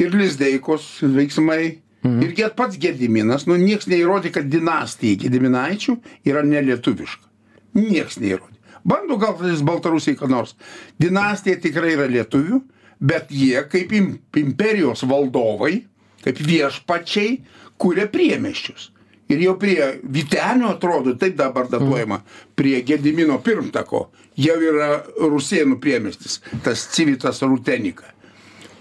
[0.00, 2.22] ir Lizdeikos veiksmai, mhm.
[2.24, 7.28] ir get pats Gediminas, nu nieks neįrodė, kad dinastija Gediminaičių yra nelietuviška.
[7.76, 8.56] Nieks neįrodė.
[8.84, 10.56] Bando gal tas Baltarusiai ką nors.
[11.00, 12.60] Dinastija tikrai yra lietuvių,
[13.00, 15.84] bet jie kaip im, imperijos valdovai,
[16.24, 17.38] kaip viešpačiai,
[17.80, 18.90] kuria priemeščius.
[19.32, 19.78] Ir jau prie
[20.12, 22.20] Vitenio atrodo, taip dabar datuojama,
[22.56, 28.10] prie Gedimino pirmtako, jau yra Rusėnų priemestis, tas civitas Rutenika.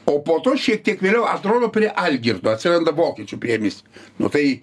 [0.10, 3.86] O po to šiek tiek vėliau atrodo prie Algirdo, atsiranda vokiečių priemestis.
[4.20, 4.62] Nu tai,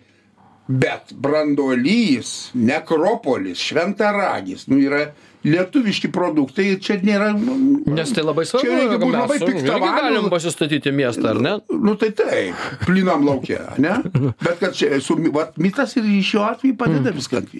[0.69, 5.07] bet Brandolys, Nekropolis, Šventaragis, nu yra
[5.41, 7.31] lietuviški produktai čia nėra...
[7.33, 7.55] Nu,
[7.97, 8.67] Nes tai labai svarbu.
[8.67, 10.03] Čia reikia jeigu būt mes labai piktavaliu.
[10.05, 11.55] galim pasistatyti miestą, ar ne?
[11.73, 13.95] Nu tai taip, plinam laukia, ne?
[14.45, 17.57] Bet kad čia su, vat, mitas ir šiuo atveju padeda viską ant,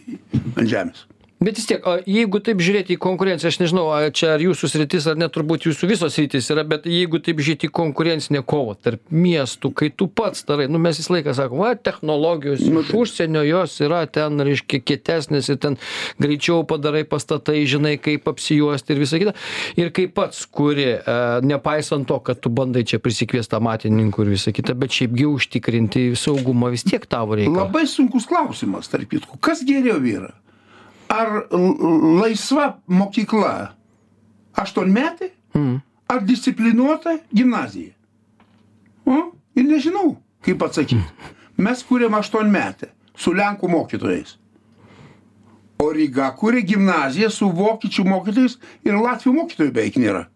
[0.53, 1.07] ant žemės.
[1.41, 4.69] Bet vis tiek, o jeigu taip žiūrėti į konkurenciją, aš nežinau, ar čia ar jūsų
[4.69, 8.75] sritis, ar net turbūt jūsų visos sritis yra, bet jeigu taip žiūrėti į konkurencinę kovą
[8.77, 13.41] tarp miestų, kai tu pats darai, nu mes visą laiką sakom, va, technologijos iš užsienio
[13.49, 15.79] jos yra ten, reiškia, kietesnės ir ten
[16.21, 19.35] greičiau padarai pastatai, žinai, kaip apsijuosti ir visą kitą.
[19.81, 20.91] Ir kaip pats kuri,
[21.49, 26.69] nepaisant to, kad tu bandai čia prisikviesti amatininkų ir visą kitą, bet šiaipgi užtikrinti saugumą
[26.77, 27.57] vis tiek tavo reikia.
[27.65, 29.41] Labai sunkus klausimas, tarp kitko.
[29.41, 30.35] Kas geriau yra?
[31.11, 31.47] Ar
[32.21, 33.55] laisva mokykla
[34.61, 35.31] aštuonmetė?
[35.59, 35.81] Mm.
[36.11, 37.95] Ar disciplinuota gimnazija?
[39.07, 39.33] O?
[39.59, 41.03] Ir nežinau, kaip atsakyti.
[41.61, 44.37] Mes kūrėm aštuonmetę su Lenkų mokytojais.
[45.81, 50.27] O Ryga kūrė gimnaziją su vokiečių mokytojais ir Latvių mokytojų beveik nėra.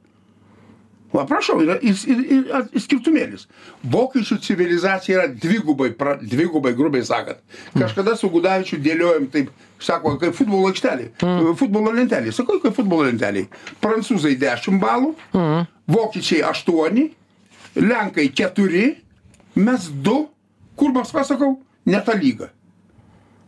[1.15, 3.45] Va, prašau, yra ir, ir, ir, ir skirtumėlis.
[3.87, 7.39] Vokiečių civilizacija yra dvigubai, pra, dvigubai grubiai sakant.
[7.77, 11.13] Kažkada su Gudavičiu dėliojom taip, sako, kaip futbolo aikštelė,
[11.61, 12.33] futbolo lentelė.
[12.35, 13.45] Sakau, kaip futbolo lentelė.
[13.85, 15.13] Prancūzai 10 balų,
[15.95, 16.99] vokiečiai 8,
[17.79, 18.85] lenkai 4,
[19.63, 20.17] mes 2,
[20.75, 22.51] kur Maskva, sakau, ne ta lyga.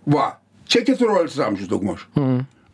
[0.07, 0.37] Va,
[0.70, 2.07] čia 14 amžius daugmaž.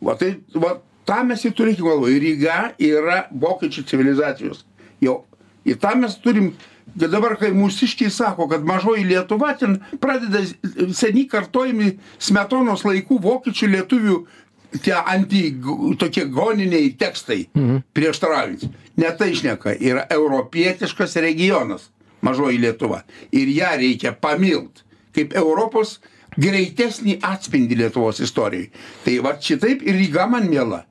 [0.05, 0.75] Va, tai, va,
[1.09, 2.21] tą mes ir turėkime galvoje.
[2.21, 4.67] Ryga yra vokiečių civilizacijos.
[5.03, 5.23] Jau.
[5.69, 6.53] Ir tą mes turim,
[6.95, 10.43] bet dabar, kai mūsiškiai sako, kad mažoji Lietuva ten pradeda
[10.95, 14.17] seniai kartojami smetonos laikų vokiečių lietuvių
[14.83, 15.45] tie anti
[16.01, 17.85] tokie goniniai tekstai mhm.
[17.95, 18.73] prieštaraujantis.
[18.97, 21.91] Ne tai išneka, yra europietiškas regionas
[22.23, 23.03] mažoji Lietuva.
[23.33, 24.85] Ir ją reikia pamilt
[25.17, 25.99] kaip Europos
[26.41, 28.71] greitesnį atspindį Lietuvos istorijai.
[29.05, 30.85] Tai va šitaip ir Ryga man miela,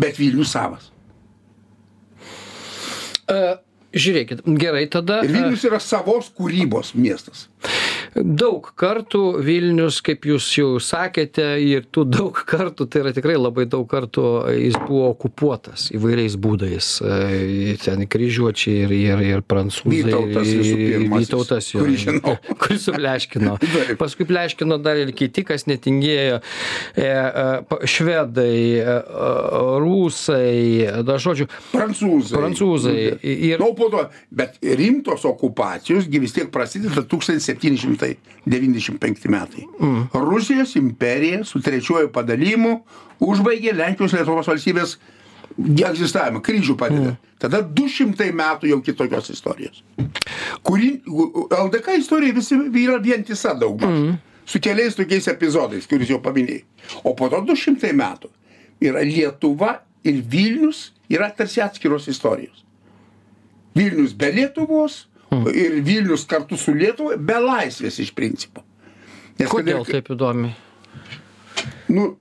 [0.00, 0.90] bet Vilnius savas.
[3.30, 3.56] E,
[3.94, 5.20] Žiūrėkit, gerai tada.
[5.22, 7.44] Ir Vilnius yra savos kūrybos miestas.
[8.14, 13.64] Daug kartų Vilnius, kaip jūs jau sakėte, ir tu daug kartų, tai yra tikrai labai
[13.66, 14.22] daug kartų,
[14.54, 16.90] jis buvo okupuotas įvairiais būdais.
[17.02, 20.04] E, Ten kryžiuočiai ir, ir, ir prancūzai.
[20.06, 21.82] Vytautas ir- visų pirmasis, Vytautas jo.
[21.82, 22.36] kurį žinau.
[22.62, 23.56] Kuris supleškino.
[24.02, 26.38] Paskui pleškino dar ir kiti, kas netingėjo.
[26.94, 29.32] E, e, švedai, e, e,
[29.82, 32.38] rusai, da žodžiu, Prancūzai.
[32.38, 32.96] prancūzai.
[33.24, 38.03] Ir, Nu, po to, bet rimtos okupacijos gi vis tiek prasideda 1795
[39.32, 39.66] metai.
[39.80, 40.06] Mm.
[40.26, 42.78] Rusijos imperija su trečiuoju padalymu
[43.24, 44.96] užbaigė Lenkijos Lietuvos valstybės
[45.58, 47.14] egzistavimą, kryžių padeda.
[47.14, 47.32] Mm.
[47.44, 49.82] Tada 200 metų jau kitokios istorijos.
[50.66, 53.90] Kuri, LDK istorija visi yra vientisa daugmaž.
[53.90, 54.22] Mm.
[54.44, 56.64] Su keliais tokiais epizodais, kuris jau paminėjai.
[57.08, 58.28] O po to 200 metų
[58.84, 62.64] yra Lietuva ir Vilnius yra tarsi atskiros istorijos.
[63.74, 65.54] Vilnius be Lietuvos mm.
[65.54, 68.64] ir Vilnius kartu su Lietuva be laisvės iš principo.
[69.38, 70.52] Nes Kodėl kad, taip įdomi?
[71.90, 72.12] Nu,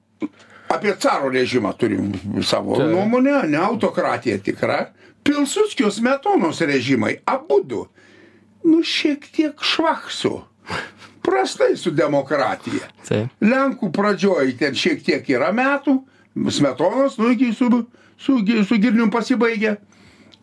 [0.74, 2.88] apie caro režimą turim savo tai.
[2.90, 4.88] nuomonę, ne autokratija tikra.
[5.24, 7.86] Pilsudskio smetonos režimai, abu du,
[8.68, 10.42] nu šiek tiek švaksu.
[11.24, 12.90] Prastai su demokratija.
[13.08, 13.32] Taip.
[13.40, 16.02] Lenkų pradžioj ten šiek tiek yra metų,
[16.52, 17.70] smetonos, nu, iki su,
[18.20, 19.78] su, su girnium pasibaigė.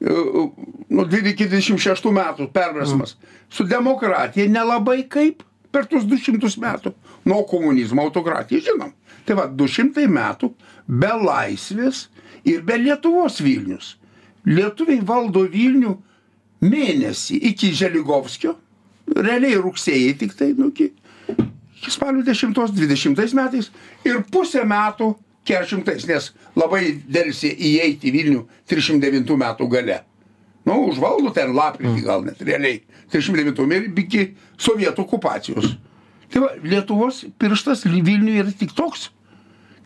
[0.00, 3.14] Nu, 26 metų perversmas.
[3.14, 3.38] Mm.
[3.52, 6.94] Su demokratija nelabai kaip per tuos 200 metų.
[7.28, 8.94] Nuo komunizmo autokratija, žinom.
[9.28, 10.54] Tai va, 200 metų
[10.88, 12.06] be laisvės
[12.48, 13.94] ir be Lietuvos Vilnius.
[14.48, 15.94] Lietuviai valdo Vilnių
[16.64, 18.54] mėnesį iki Želigovskio,
[19.16, 20.90] realiai rugsėjai tik tai, nu, iki,
[21.76, 23.68] iki spalio 10-20 metais
[24.08, 25.12] ir pusę metų
[25.50, 30.00] 40, nes labai dėlsi įeiti į Vilnių 309 metų gale.
[30.68, 32.82] Nu, užvaldo ten lapkritį gal net, realiai
[33.12, 34.26] 39 ir iki
[34.60, 35.72] sovietų okupacijos.
[36.30, 39.08] Tai va, Lietuvos pirštas Vilniui yra tik toks.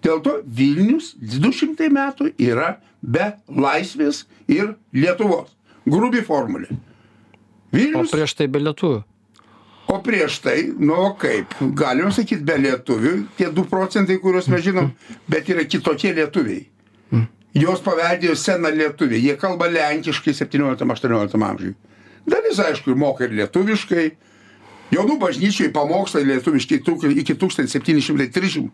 [0.05, 5.55] Dėl to Vilnius 200 metų yra be laisvės ir Lietuvos.
[5.89, 6.69] Grubi formulė.
[7.73, 8.11] Vilnius.
[8.13, 9.01] O prieš tai be lietuvių.
[9.95, 14.89] O prieš tai, nu kaip, galim sakyti be lietuvių, tie 2 procentai, kuriuos mes žinom,
[15.31, 16.65] bet yra kitokie lietuviai.
[17.55, 21.77] Jos paveldėjo seną lietuvį, jie kalba lenkiškai 17-18 amžiui.
[22.27, 24.07] Dalis, aišku, moka ir lietuviškai,
[24.93, 26.77] Jaunų bažnyčiai pamokslai lietuviški
[27.23, 28.69] iki 1737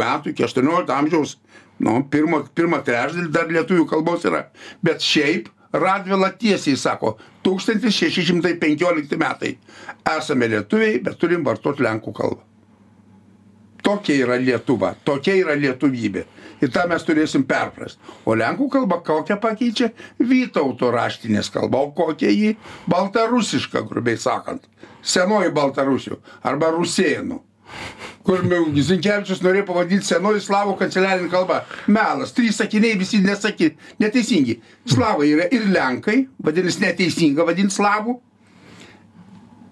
[0.00, 1.36] metų, iki 18 amžiaus,
[1.80, 4.42] nu, pirmo, pirmą trečdalį dar lietuvių kalbos yra.
[4.84, 9.56] Bet šiaip Radvila tiesiai sako, 1615 metai.
[10.16, 12.42] Esame lietuviai, bet turim vartoti lenkų kalbą.
[13.86, 16.24] Tokia yra Lietuva, tokia yra lietuvybė.
[16.64, 18.00] Ir tą mes turėsim perprast.
[18.26, 19.92] O lenkų kalba kokią pakeičia?
[20.18, 22.56] Vytauto raštinės kalba, o kokia jį?
[22.90, 24.66] Baltarusiška, grubiai sakant.
[25.06, 26.18] Senoji Baltarusių
[26.50, 27.38] arba Rusėnų.
[28.26, 31.60] Kur Zinkevičius norėjo pavadinti senoji slavų kanceliarinė kalba.
[31.86, 33.70] Melas, trys sakiniai visi nesaky,
[34.02, 34.56] neteisingi.
[34.90, 38.16] Slavai yra ir lenkai, vadinasi neteisinga vadinti slavų.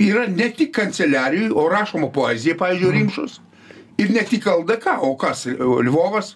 [0.04, 3.40] Yra ne tik kanceliarijai, o rašoma poezija, pavyzdžiui, rimšos.
[3.98, 5.46] Ir ne tik LDK, o kas?
[5.58, 6.34] Lvovas,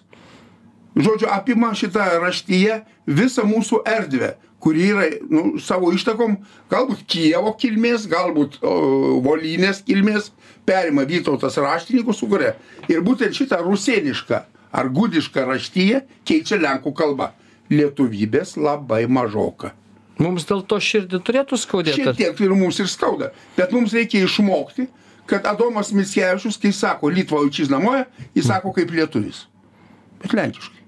[0.99, 6.37] žodžiu, apima šitą raštyje visą mūsų erdvę, kuri yra nu, savo ištakom,
[6.71, 8.75] galbūt Kievo kilmės, galbūt o,
[9.25, 10.31] Volynės kilmės,
[10.67, 12.55] perima Vytautas raštininkų sukuria.
[12.91, 17.33] Ir būtent šitą rusėnišką ar gudišką raštyje keičia lenkų kalba.
[17.69, 19.75] Lietuvybės labai mažoka.
[20.19, 22.01] Mums dėl to širdį turėtų skaudėti.
[22.01, 23.29] Šiek tiek ir mums ir skauda.
[23.55, 24.87] Bet mums reikia išmokti,
[25.29, 29.45] kad Adomas Mickevičius, kai sako Lietuva učiznamoja, jis sako kaip lietuvis.
[30.23, 30.81] Bet lenkiškai.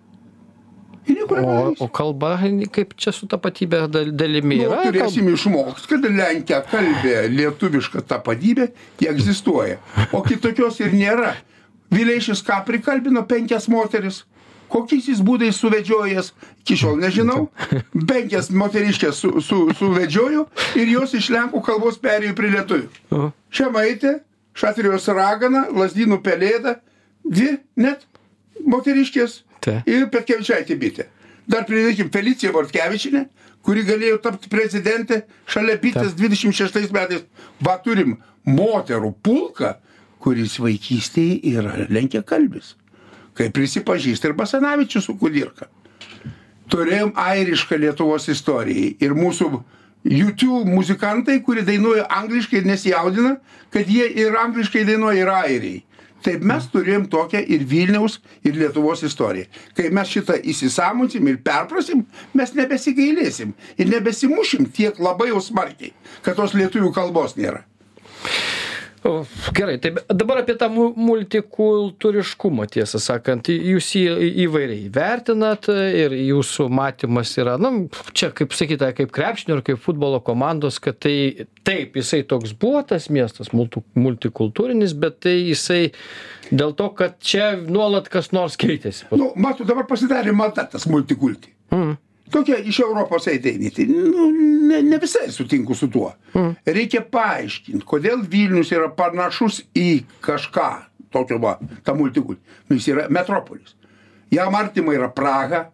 [1.31, 2.35] O, o kalba,
[2.73, 4.81] kaip čia su tapatybė dalimi nu, yra?
[4.85, 5.37] Turėsim kalb...
[5.37, 8.67] išmokti, kad lenkia kalbė lietuviška tapatybė,
[9.01, 9.79] jie egzistuoja.
[10.13, 11.33] O kitokios ir nėra.
[11.91, 14.21] Vileišis ką prikalbino penkias moteris.
[14.71, 16.29] Kokiais jis būdais suvedžiojęs,
[16.61, 17.49] iki šiol nežinau.
[18.07, 20.45] Penkias moteriškės su, su, suvedžiojo
[20.79, 23.31] ir jos iš lenkų kalbos perėjo prie lietuvių.
[23.51, 24.19] Šemaitė,
[24.55, 26.77] Šatrijos ragana, Lasdynų pelėda,
[27.27, 28.05] dvi net
[28.63, 29.81] moteriškės Ta.
[29.85, 31.07] ir Petkevičaitė bitė.
[31.49, 33.25] Dar pridėkim Feliciją Vortkevičinę,
[33.65, 37.25] kuri galėjo tapti prezidentė šalia bitės 26 metais.
[37.61, 39.75] Va turim moterų pulką,
[40.21, 42.75] kuris vaikystėje yra lenkia kalbis.
[43.37, 45.69] Kaip prisipažįsta ir Basanavičius su Kudirka.
[46.71, 49.49] Turėjom airišką Lietuvos istorijai ir mūsų
[50.07, 53.35] YouTube muzikantai, kurie dainuoja angliškai ir nesijaudina,
[53.73, 55.81] kad jie ir angliškai dainuoja ir airiai.
[56.21, 59.47] Taip mes turėjom tokią ir Vilniaus, ir Lietuvos istoriją.
[59.77, 62.05] Kai mes šitą įsisamonsim ir perprasim,
[62.37, 67.63] mes nebesigailėsim ir nebesimušim tiek labai jau smarkiai, kad tos lietuvių kalbos nėra.
[69.03, 76.67] O, gerai, tai dabar apie tą multikultūriškumą, tiesą sakant, jūs jį įvairiai vertinat ir jūsų
[76.69, 77.71] matymas yra, na,
[78.13, 82.83] čia kaip sakyta, kaip krepšinio ir kaip futbolo komandos, kad tai taip, jisai toks buvo
[82.85, 85.81] tas miestas multikultūrinis, bet tai jisai
[86.53, 89.09] dėl to, kad čia nuolat kas nors keitėsi.
[89.17, 91.49] Nu, matau, dabar pasidarė mata tas multikulti.
[91.73, 91.97] Mm
[92.31, 93.27] tokia iš Europos.
[93.27, 94.29] Tai nu,
[94.69, 96.13] ne, ne visai sutinku su tuo.
[96.33, 96.55] Mm.
[96.65, 100.69] Reikia paaiškinti, kodėl Vilnius yra panašus į kažką
[101.11, 102.41] tokio, va, tą multikultį.
[102.69, 103.75] Nu, jis yra metropolis.
[104.31, 105.65] Jam artima yra Praga,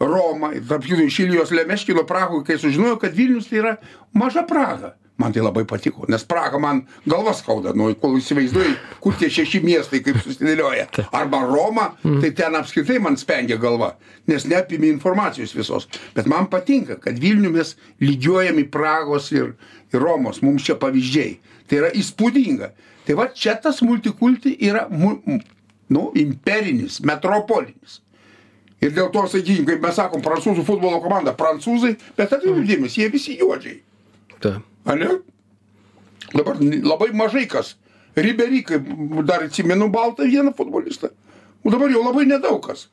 [0.00, 3.74] Roma, tarp kitų iš Ilijos Lemeškino Prahoje, kai sužinojau, kad Vilnius tai yra
[4.16, 4.94] maža Praga.
[5.16, 8.72] Man tai labai patiko, nes Praga man galvas skauda, nu, kol įsivaizduoju,
[9.02, 10.88] kur tie šeši miestai kaip susidėlioja.
[11.14, 13.92] Arba Roma, tai ten apskritai man spengia galva,
[14.26, 15.86] nes neapimi informacijos visos.
[16.16, 19.54] Bet man patinka, kad Vilnių mes lygiuojam į Pragos ir,
[19.94, 21.38] ir Romos, mums čia pavyzdžiai.
[21.70, 22.72] Tai yra įspūdinga.
[23.06, 25.14] Tai va čia tas multikulti yra, mu,
[25.94, 28.00] nu, imperinis, metropolinis.
[28.82, 33.12] Ir dėl to, sakykime, kaip mes sakom, prancūzų futbolo komanda, prancūzai, bet atkreipiu dėmesį, jie
[33.14, 33.78] visi juodžiai.
[34.42, 34.58] Ta.
[34.84, 35.08] Ane?
[36.34, 37.74] Dabar labai mažai kas.
[38.16, 38.86] Ribery, kaip
[39.26, 41.08] dar atsimenu baltą vieną futbolistą.
[41.64, 42.86] O dabar jau labai nedaug kas.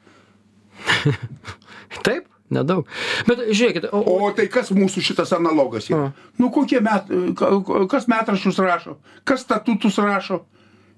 [2.06, 2.88] Taip, nedaug.
[3.28, 6.12] Bet žiūrėkit, o, o, O tai kas mūsų šitas analogas yra?
[6.40, 10.42] Nu kokie met, ka- ka- kas metraščius rašo, kas statutus rašo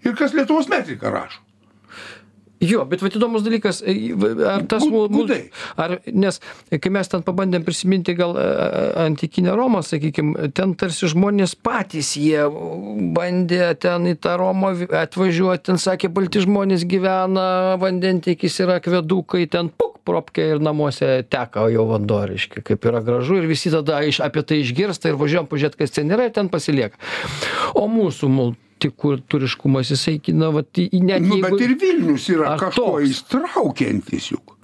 [0.05, 1.41] ir kas Lietuvos metriką rašo.
[2.63, 4.13] Jo, bet vat įdomus dalykas, e,
[4.47, 4.85] ar tas...
[5.13, 5.39] Gudai.
[5.79, 6.39] Ar, nes
[6.71, 12.13] kai mes ten pabandėm prisiminti gal e, e, antikinę Romą, sakykime, ten tarsi žmonės patys
[12.19, 12.45] jie
[13.15, 14.73] bandė ten į tą Romą
[15.03, 17.47] atvažiuoti, ten sakė, balti žmonės gyvena,
[17.81, 23.39] vandentikis yra akvedukai, ten puk, propkė ir namuose teka jau vanduo, reiškia, kaip yra gražu
[23.39, 26.51] ir visi tada iš, apie tai išgirsta ir važiuojam pažiūrėti, kas ten yra ir ten
[26.53, 26.99] pasilieka.
[27.79, 28.31] O mūsų
[28.83, 31.49] multikultūriškumas, jisai, na, vat, net Nu, jeigu...
[31.49, 33.09] bet ir Vilnius yra kažko toks?
[33.09, 34.57] įstraukiantis juk.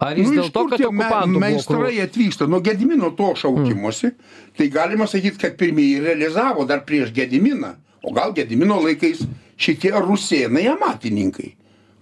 [0.00, 4.14] Ar jis Nu, dėl to, kad okupantų buvo meistrai atvyksta nuo Gedimino to šaukimosi,
[4.56, 9.26] tai galima sakyti, kad pirmieji realizavo dar prieš Gediminą, o gal Gedimino laikais
[9.60, 11.52] šitie rusėnai amatininkai,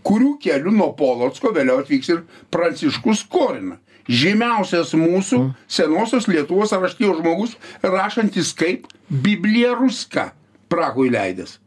[0.07, 3.81] kurių keliu nuo Polotsko vėliau atvyks ir Pranciškus Korina.
[4.09, 10.31] Žymiausias mūsų senosios Lietuvos raštijos žmogus, rašantis kaip Biblija Ruska
[10.69, 11.59] Prahui leidęs.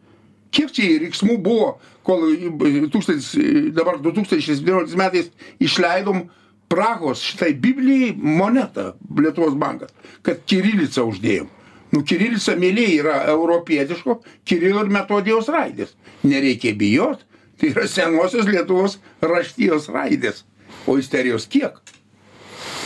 [0.52, 2.52] Kiek čia riksmų buvo, kol e,
[2.92, 5.32] tūkstantis, e, dabar 2017 metais
[5.64, 6.26] išleidom
[6.72, 9.92] Prahos šitai Biblijai monetą Lietuvos bankas,
[10.24, 11.50] kad Kirilicą uždėjom.
[11.92, 15.92] Nu, Kirilica mėlyje yra europietiško Kirilo ir metodijos raidės.
[16.24, 17.26] Nereikia bijot,
[17.60, 20.46] tai yra senosios Lietuvos raštijos raidės.
[20.88, 21.76] O isterijos kiek?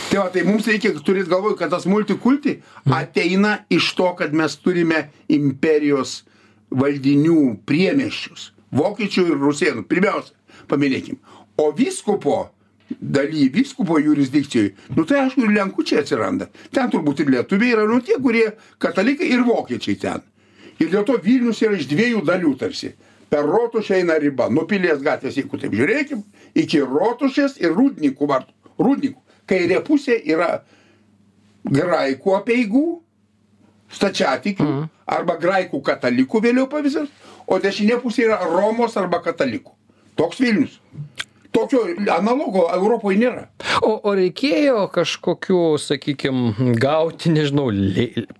[0.06, 2.60] Tai va, tai mums reikia turėti galvoj, kad tas multikulti
[2.94, 6.20] ateina iš to, kad mes turime imperijos
[6.70, 8.52] valdinių priemeščius.
[8.76, 9.82] Vokiečių ir rusėnų.
[9.90, 10.36] Pirmiausia,
[10.70, 11.18] paminėkim.
[11.58, 12.36] O vyskupo
[13.00, 16.46] daly, vyskupo jurisdikcijai, nu tai aišku, ir lenkučiai atsiranda.
[16.70, 18.46] Ten turbūt ir lietuviai yra, nu tie, kurie
[18.82, 20.22] katalikai ir vokiečiai ten.
[20.78, 22.92] Ir dėl to Vilnius yra iš dviejų dalių tarsi.
[23.32, 24.46] Per rotušę eina riba.
[24.54, 26.22] Nuo pilies gatvės, jeigu taip žiūrėkim,
[26.54, 28.54] iki rotušės ir rūdnikų vartų.
[28.76, 29.25] Rūdnikų.
[29.46, 30.62] Kairė pusė yra
[31.66, 32.84] graikų apieigų,
[33.92, 34.88] stačiatikių Mhm.
[35.06, 37.08] arba graikų katalikų vėliau pavyzdys,
[37.46, 39.70] o dešinė pusė yra Romos arba katalikų.
[40.16, 40.80] Toks Vilnius.
[41.52, 41.78] Tokio
[42.12, 43.46] analogo Europoje nėra.
[43.80, 47.70] O, o reikėjo kažkokių, sakykime, gauti, nežinau,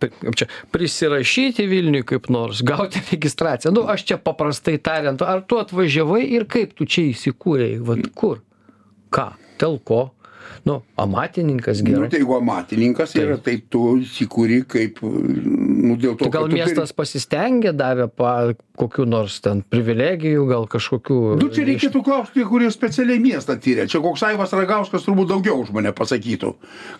[0.02, 3.72] kaip čia, prisirašyti Vilniui kaip nors, gauti registraciją.
[3.72, 8.42] Nu, aš čia paprastai tariant, ar tu atvažiavai ir kaip tu čia įsikūrėjai, vad kur?
[9.14, 9.30] Ką?
[9.56, 10.10] Dėl ko?
[10.64, 12.08] Nu, amatininkas Nu, gerai.
[12.08, 17.72] tai jeigu amatininkas yra, tai tu įsikūri kaip, nu, dėl to, Tai gal miestas pasistengė,
[17.76, 21.18] davė pa, kokių nors ten privilegijų, gal kažkokių...
[21.36, 21.42] Turi...
[21.44, 23.86] Nu, čia reikėtų klausti, kurie specialiai miestą tyrė.
[23.90, 26.54] Čia koks Aivas Ragauskas turbūt daugiau už mane pasakytų.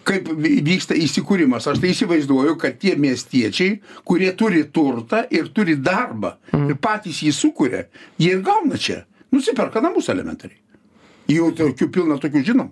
[0.09, 1.67] Kaip vy- vyksta įsikūrimas.
[1.73, 6.71] Aš tai įsivaizduoju, kad tie miestiečiai, kurie turi turtą ir turi darbą Mhm.
[6.71, 7.85] ir patys jį sukuria,
[8.19, 9.05] jie ir gauna čia.
[9.33, 10.59] Nusiperka namus elementariai.
[11.29, 12.69] Jau tokių pilna tokių žinom.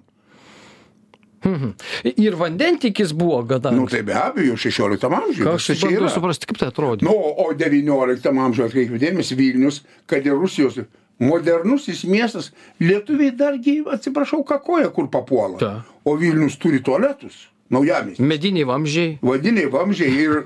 [2.26, 3.72] Ir vandentikis buvo gana.
[3.74, 5.48] Nu tai be abejo, 16 amžiuje.
[5.52, 6.10] Aš čia yra.
[6.12, 7.06] suprasti, kaip tai atrodė.
[7.06, 10.80] Nu, o 19 amžiuje atkreipiu dėmesį Vilnius, kad ir Rusijos
[11.22, 12.50] modernusis miestas,
[12.82, 15.58] lietuviai dargi, atsiprašau, kakoja, kur papuola.
[15.60, 15.72] Ta.
[16.04, 18.18] O Vilnius turi tualetus, naujamės.
[18.18, 19.16] Mediniai vamžiai.
[19.22, 20.42] Vadiniai vamžiai ir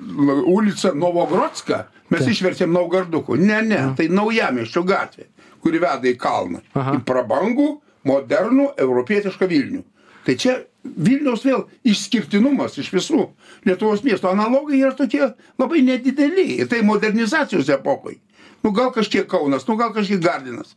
[0.46, 3.38] ulica Novogrodska mes išvertėm Naugarduku.
[3.40, 5.28] Ne, ne, tai naujamiesčio gatvė,
[5.64, 6.62] kuri veda į kalną.
[6.76, 6.98] Aha.
[6.98, 7.68] Į prabangų,
[8.08, 9.84] modernų, europietišką Vilnių.
[10.26, 10.58] Tai čia
[10.96, 13.26] Vilniaus vėl išskirtinumas iš visų
[13.66, 14.30] Lietuvos miestų.
[14.32, 15.24] Analogai yra tokie
[15.58, 16.60] labai nedideli.
[16.62, 18.18] Ir tai modernizacijos epokai.
[18.64, 20.74] Nu gal kažkiek Kaunas, nu gal kažkiek Gardinas.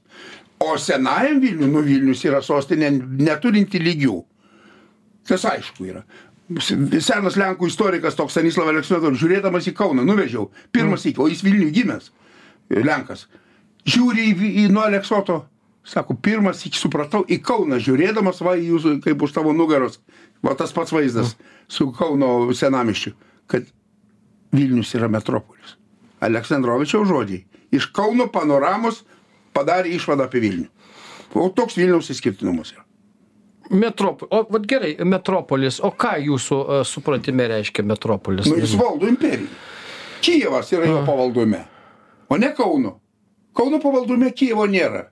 [0.62, 4.20] O senajam Vilniui, nu Vilnius yra sostinė neturinti lygių.
[5.28, 6.03] Tas aišku yra.
[6.62, 10.49] Senas Lenkų istorikas toks Stanislavas Aleksandrovas, žiūrėdamas į Kauną, nuvežiau.
[10.76, 12.12] Pirmas iki, o jis Vilniui gimęs.
[12.70, 13.26] Lenkas.
[13.88, 15.45] Žiūri į, į nuo Aleksoto.
[15.84, 19.98] Sako, pirmas iki supratau, į Kauną žiūrėdamas, va, į jūsų, kaip už tavo nugaros.
[20.46, 21.34] Va tas pats vaizdas
[21.72, 23.16] su Kauno senamiščiu,
[23.50, 23.66] kad
[24.54, 25.78] Vilnius yra metropolis.
[26.22, 27.46] Aleksandrovičiaus žodžiai.
[27.74, 29.02] Iš Kauno panoramos
[29.56, 30.70] padarė išvadą apie Vilnių.
[31.34, 32.86] O toks Vilniaus įskirtinumas yra.
[33.72, 38.50] Metropo, o vat gerai, metropolis, o ką jūsų uh, supratime reiškia metropolis?
[38.52, 39.48] Nu, jis valdo imperiją.
[40.22, 41.64] Kijevas yra jo pavaldume,
[42.30, 42.98] o ne Kauno.
[43.58, 45.08] Kauno pavaldume Kijevo nėra.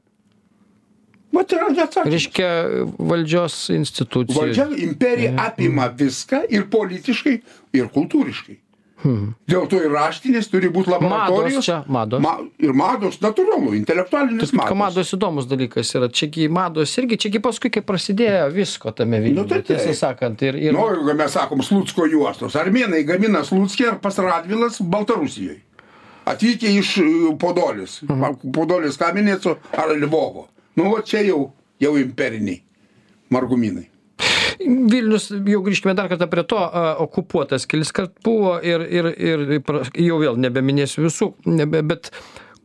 [1.35, 2.09] Vat yra atsakymas.
[2.13, 2.47] Reiškia
[2.97, 4.39] valdžios institucijų.
[4.39, 7.35] Valdžia imperija apima viską ir politiškai,
[7.77, 8.57] ir kultūriškai.
[8.99, 11.53] Dėl to ir raštinės turi būti laboratorijos.
[11.61, 12.19] Mados čia, mados.
[12.19, 14.75] Ma, ir mados, natūralu, intelektualinis mados.
[14.75, 16.09] mados įdomus dalykas yra.
[16.11, 20.43] Čiagi mados irgi, čiagi paskui, kai prasidėjo visko tame Nu, tai Vilniuje, tiesą sakant.
[20.43, 25.61] Ir, ir, Nu, jeigu mes sakom Slutsko juostos, armėnai gamina Slutskį ar pas Radvilas Baltarusijoje.
[26.27, 27.07] Atvykę iš e,
[27.39, 28.51] Podolis, Mhm.
[28.51, 30.49] Podolis Kaminėco ar Lvovo.
[30.79, 31.49] Nu, o čia jau,
[31.83, 32.61] jau imperiniai
[33.33, 33.89] margumynai.
[34.59, 36.59] Vilnius, jau grįžkime dar kartą prie to,
[37.05, 39.43] okupuotas kelis kart buvo ir, ir, ir
[40.03, 42.09] jau vėl nebeminėsiu visų, nebe, bet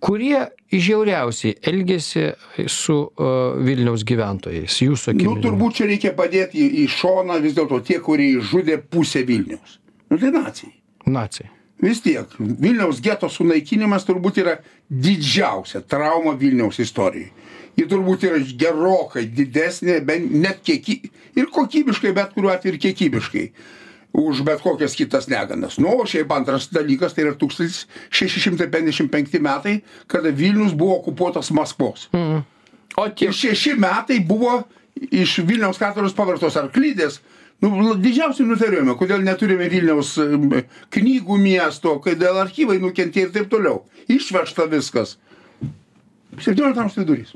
[0.04, 0.40] kurie
[0.74, 2.26] žiauriausiai elgėsi
[2.70, 5.42] su uh, Vilniaus gyventojais, jūsų Nu, akimis?
[5.46, 9.78] turbūt čia reikia padėti į, į šoną vis dėlto tie, kurie išžudė pusę Vilniaus.
[10.10, 10.74] Nu, tai nacijai.
[11.06, 11.50] Nacijai.
[11.84, 14.58] Vis tiek, Vilniaus geto sunaikinimas turbūt yra
[14.88, 17.30] didžiausia trauma Vilniaus istorijai.
[17.74, 21.00] Ji turbūt yra gerokai didesnė, bent net kieky,
[21.34, 23.46] ir kokybiškai, bet kuriuo atveju ir kiekybiškai,
[24.14, 25.78] už bet kokias kitas neganas.
[25.82, 29.74] Nu, o šiaip antras dalykas, tai yra 1655 metai,
[30.06, 32.08] kada Vilnius buvo okupuotas Maskvos.
[32.94, 34.62] O tie šeši metai buvo
[35.10, 37.18] iš Vilniaus katedros pavirtos arklydės.
[37.62, 40.14] Nu, didžiausiai nutarėme, kodėl neturime Vilniaus
[40.94, 43.82] knygų miesto, kodėl archyvai nukentėjo ir taip toliau.
[44.10, 45.16] Išvežta viskas.
[46.40, 47.32] 17 amžiaus vidurys.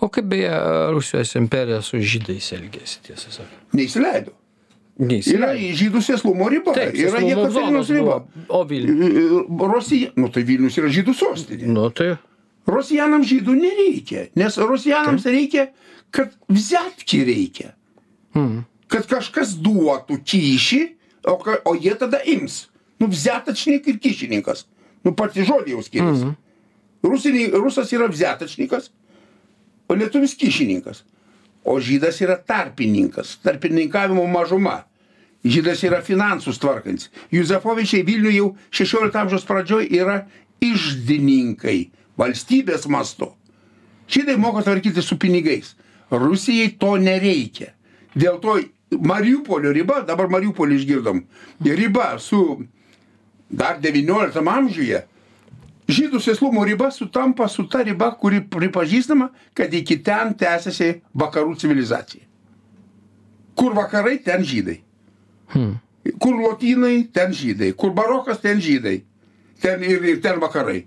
[0.00, 0.52] O kaip beje
[0.94, 3.64] Rusijos imperija su žydais elgėsi, tiesą sakant?
[3.76, 4.34] Neįsileido.
[4.98, 5.74] Yra Neįsileido.
[5.78, 6.74] žydų sėslumo riba.
[6.74, 8.16] Taip, yra Jekaterinos riba.
[8.48, 9.44] O Vilnius.
[9.74, 11.68] Rusija, nu tai Vilnius yra žydų sostinė.
[11.70, 12.16] Nu tai.
[12.68, 15.68] Rusijanams žydų nereikia, nes rusijanams reikia,
[16.12, 17.70] kad vzatki reikia.
[18.88, 20.82] Kad kažkas duotų kyšį,
[21.28, 22.66] o, o jie tada ims.
[22.98, 24.66] Nu, vzatačnik ir kyšininkas.
[25.06, 26.32] Nu, pati žodį jau skiriasi.
[27.02, 28.90] Rusiniai, rusas yra vzatačnikas,
[29.88, 31.04] o lietuvis kyšininkas.
[31.64, 34.84] O žydas yra tarpininkas, tarpininkavimo mažuma.
[35.44, 37.10] Žydas yra finansus tvarkantis.
[37.30, 40.22] Juzefovičiai Vilniuje jau 16 amžiaus pradžioj yra
[40.64, 43.30] išdininkai valstybės mastu.
[44.10, 45.74] Žydai moka tvarkyti su pinigais.
[46.10, 47.74] Rusijai to nereikia.
[48.16, 48.56] Dėl to
[48.90, 51.20] Mariupolio riba, dabar Mariupolį išgirdom,
[51.60, 52.64] riba su
[53.50, 55.02] dar 19 amžiuje,
[55.88, 62.24] žydų sėslumo riba sutampa su ta riba, kuri pripažįstama, kad iki ten tęsiasi vakarų civilizacija.
[63.58, 64.78] Kur vakarai, ten žydai.
[66.22, 67.72] Kur lotynai, ten žydai.
[67.76, 69.00] Kur barokas, ten žydai.
[69.62, 70.84] Ten ir, ir ten vakarai.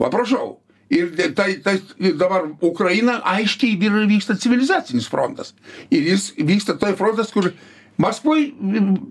[0.00, 0.58] Va prašau.
[0.94, 3.78] Ir tai, tai ir dabar Ukraina aiškiai
[4.10, 5.54] vyksta civilizacinis frontas.
[5.90, 7.52] Ir jis vyksta toj frontas, kur
[7.94, 8.50] Maskvoje,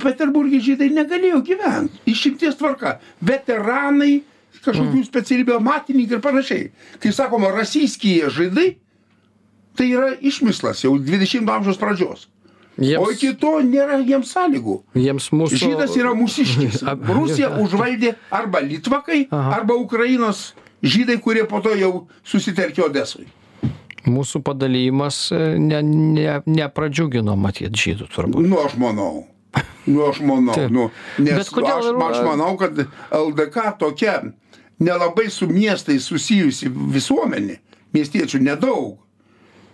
[0.04, 2.02] Peterburgė žydai negalėjo gyventi.
[2.12, 2.98] Išimties tvarka.
[3.24, 4.24] Veteranai,
[4.66, 6.70] kažkokių specialybių amatininkai ir panašiai.
[7.04, 8.68] Kai sakoma, rasyskyje žydai,
[9.78, 12.28] tai yra išmislas jau 20 amžiaus pradžios.
[12.74, 14.80] Jiems, O iki to nėra jiems sąlygų.
[14.98, 15.60] jiems mūsų.
[15.62, 16.82] Žydas yra mūsiškis.
[17.20, 19.60] Rusija užvaldė arba Litvakai, Aha.
[19.60, 23.28] arba Ukrainos žydai, kurie po to jau susitelkė Odesui.
[24.10, 28.44] Mūsų padalymas e, ne, ne, nepradžiugino matyti žydų turbūt.
[28.50, 29.28] Nu, aš manau.
[29.86, 30.56] Nu, aš manau.
[30.56, 30.72] Taip.
[30.72, 30.88] Nu,
[31.24, 32.78] nes kodėl aš, aš manau, kad
[33.12, 34.18] LDK tokia
[34.84, 37.60] nelabai su miestais susijusi visuomenė,
[37.96, 38.98] miestiečių nedaug.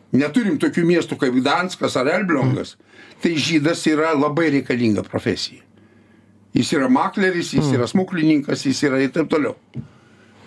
[0.10, 2.76] Neturim tokių miestų kaip Gdanskas ar Elbliongas.
[3.22, 5.62] Tai žydas yra labai reikalinga profesija.
[6.56, 9.54] Jis yra makleris, jis yra smuklininkas, jis yra ir taip toliau.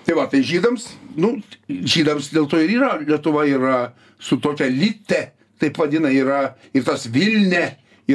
[0.02, 1.36] Tai va, tai žydams, nu,
[1.70, 3.76] žydams dėl to ir yra, Lietuva yra
[4.18, 5.20] su tokia lite,
[5.62, 7.62] taip vadina, yra ir tas Vilne,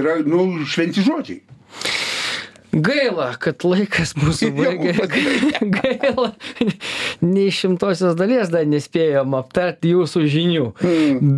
[0.01, 1.43] yra, nu, šventi žodžiai.
[2.77, 4.91] Gaila, kad laikas mūsų baigė.
[5.71, 6.33] Gaila,
[7.25, 10.65] nei šimtosios dalies dar nespėjom aptarti jūsų žinių.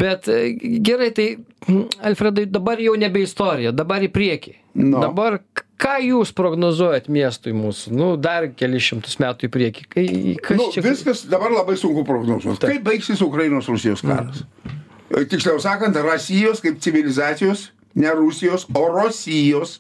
[0.02, 0.40] Bet e,
[0.84, 1.28] gerai, tai
[1.70, 4.56] mm, Alfredai, dabar jau nebe istorija, dabar į priekį.
[4.80, 5.00] Nu.
[5.04, 5.40] Dabar
[5.80, 9.88] ką jūs prognozuojat miestui mūsų, nu, dar keli šimtus metų į priekį?
[9.96, 10.06] Kai,
[10.44, 10.84] kas Nu, čia?
[10.90, 12.68] viskas dabar labai sunku prognozuoti.
[12.68, 14.44] Kaip baigsis Ukrainos-Rusijos karas?
[15.14, 19.80] E, Tiksliau sakant, Rusijos kaip civilizacijos, ne Rusijos, o Rusijos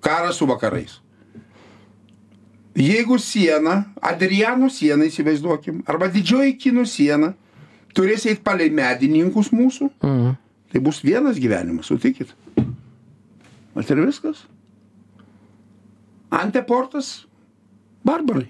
[0.00, 0.98] karas su vakarais.
[2.74, 7.34] Jeigu siena, Adriano siena įsivaizduokim, arba didžioji kinų siena,
[7.94, 10.36] turės eiti palei medininkus mūsų, Mhm.
[10.72, 12.32] tai bus vienas gyvenimas, sutikit.
[13.74, 14.46] Mat ir viskas.
[16.30, 17.26] Anteportas,
[18.04, 18.48] barbarai.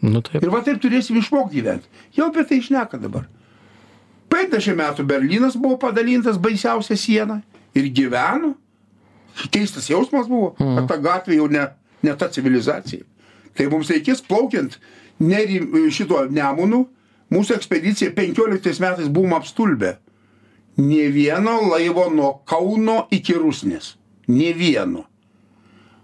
[0.00, 0.42] Nu, taip.
[0.42, 1.88] Ir va taip turėsim išmokti gyventi.
[2.16, 3.26] Jau apie tai išneka dabar.
[4.34, 7.40] Penkiasdešimt metų berlynas buvo padalintas baisiausia siena
[7.74, 8.52] ir gyveno.
[9.50, 11.64] Keistas jausmas buvo kad ta gatvė jau ne
[12.04, 13.04] ne ta civilizacija.
[13.56, 14.76] Tai mums reikės plaukiant
[15.22, 15.60] neri
[15.94, 16.84] šituo nemunu
[17.32, 19.96] mūsų ekspedicija penkioliktais metais buvom apstulbę.
[20.78, 23.94] Nė vieno laivo nuo kauno iki rusnės.
[24.28, 25.04] Nė vieno.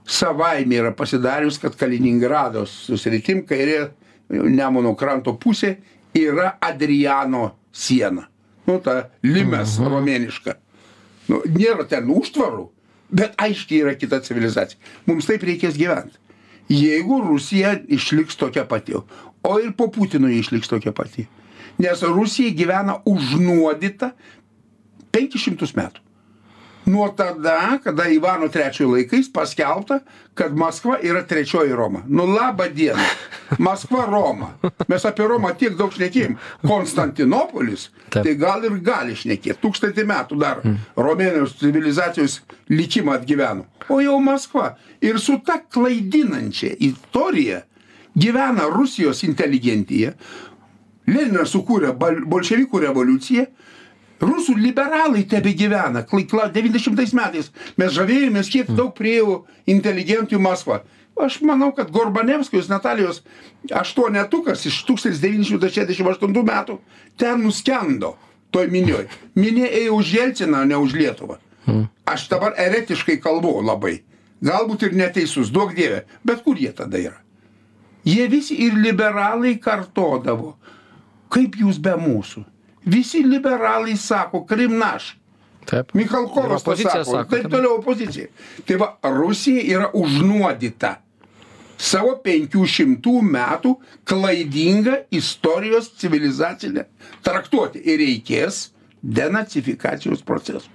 [0.07, 3.91] Savaime yra pasidarius kad kaliningrado sritim kairė
[4.31, 5.77] nemuno kranto pusė
[6.17, 8.27] yra adriano siena.
[8.67, 10.57] Nu ta limes romėniška.
[11.31, 12.69] Nu nėra ten užtvarų
[13.11, 14.79] bet aiškiai yra kita civilizacija.
[15.07, 16.15] Mums taip reikės gyvent.
[16.71, 18.95] Jeigu rusija išliks tokia pati
[19.43, 21.27] o ir po putino išliks tokia pati.
[21.81, 23.01] Nes rusija gyvena
[25.11, 26.05] penkis šimtus metų
[26.87, 30.01] nuo tada kada ivano trečiojo laikais paskelbta
[30.35, 32.03] kad maskva yra trečioji roma.
[32.09, 33.05] Nu laba diena.
[33.59, 34.55] Maskva roma.
[34.89, 36.37] Mes apie romą tiek daug šnekėjom.
[36.65, 39.61] Konstantinopolis tai gal ir gali šnekėt.
[39.61, 40.63] Tūkstantį metų dar
[40.97, 42.41] romėnijos civilizacijos
[42.73, 43.67] likimą atgyveno.
[43.89, 44.77] O jau maskva.
[45.05, 47.65] Ir su ta klaidinančia istorija
[48.17, 50.15] gyvena rusijos inteligentija.
[51.11, 53.47] Leninas sukūrė bolševikų revoliuciją
[54.21, 56.05] rusų liberalai tebegyvena.
[56.09, 57.51] Klaikla devyniasdešimtais metais.
[57.81, 60.81] Mes žavėjomės kiek daug priėjo inteligentų į maskvą.
[61.21, 63.21] Aš manau kad gorbanevskos natalijos
[63.77, 66.79] aštuonetukas iš tūkstantis devyni šimtai šešiasdešim aštuntų metų
[67.21, 68.15] ten nuskendo
[68.55, 69.09] toj minioj.
[69.37, 71.37] Minia ėjo už jelciną ne už lietuvą.
[72.09, 74.01] Aš dabar eretiškai kalbu labai.
[74.41, 77.19] Galbūt ir neteisus duok dieve bet kur jie tada yra?
[78.09, 80.55] Jie visi ir liberalai kartodavo.
[81.31, 82.47] Kaip jūs be mūsų
[82.85, 85.17] visi liberalai sako krim naš
[85.71, 85.93] Taip.
[85.93, 88.27] Tą opozicija sako, sako, taip toliau opozicija.
[88.67, 90.97] Tai va, Rusija yra užnuodyta
[91.81, 93.75] savo 500 metų
[94.09, 96.87] klaidinga istorijos civilizacinė
[97.25, 98.71] traktuoti ir reikės
[99.01, 100.69] denacifikacijos procesų.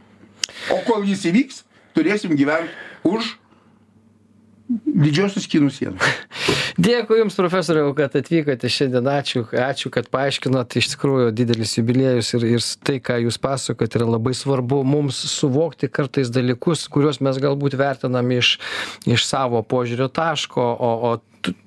[0.73, 1.61] O kol jis įvyks,
[1.97, 2.73] turėsim gyventi
[3.05, 3.35] už
[4.69, 6.13] didžiosios kinų sienos.
[6.85, 9.07] Dėkui Jums, profesoriau, kad atvykote šiandien.
[9.11, 10.77] Ačiū, ačiū kad paaiškinot.
[10.79, 15.89] Iš tikrųjų, didelis jubiliejus ir, ir tai, ką Jūs pasakot, yra labai svarbu mums suvokti
[15.91, 18.55] kartais dalykus, kuriuos mes galbūt vertinam iš,
[19.05, 21.15] iš savo požiūrio taško, o, o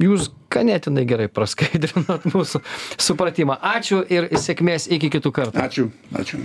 [0.03, 2.63] Jūs ganėtinai gerai praskaidrinot mūsų
[2.99, 3.61] supratimą.
[3.77, 5.63] Ačiū ir sėkmės iki kitų kartų.
[5.63, 5.87] Ačiū,
[6.19, 6.43] ačiū.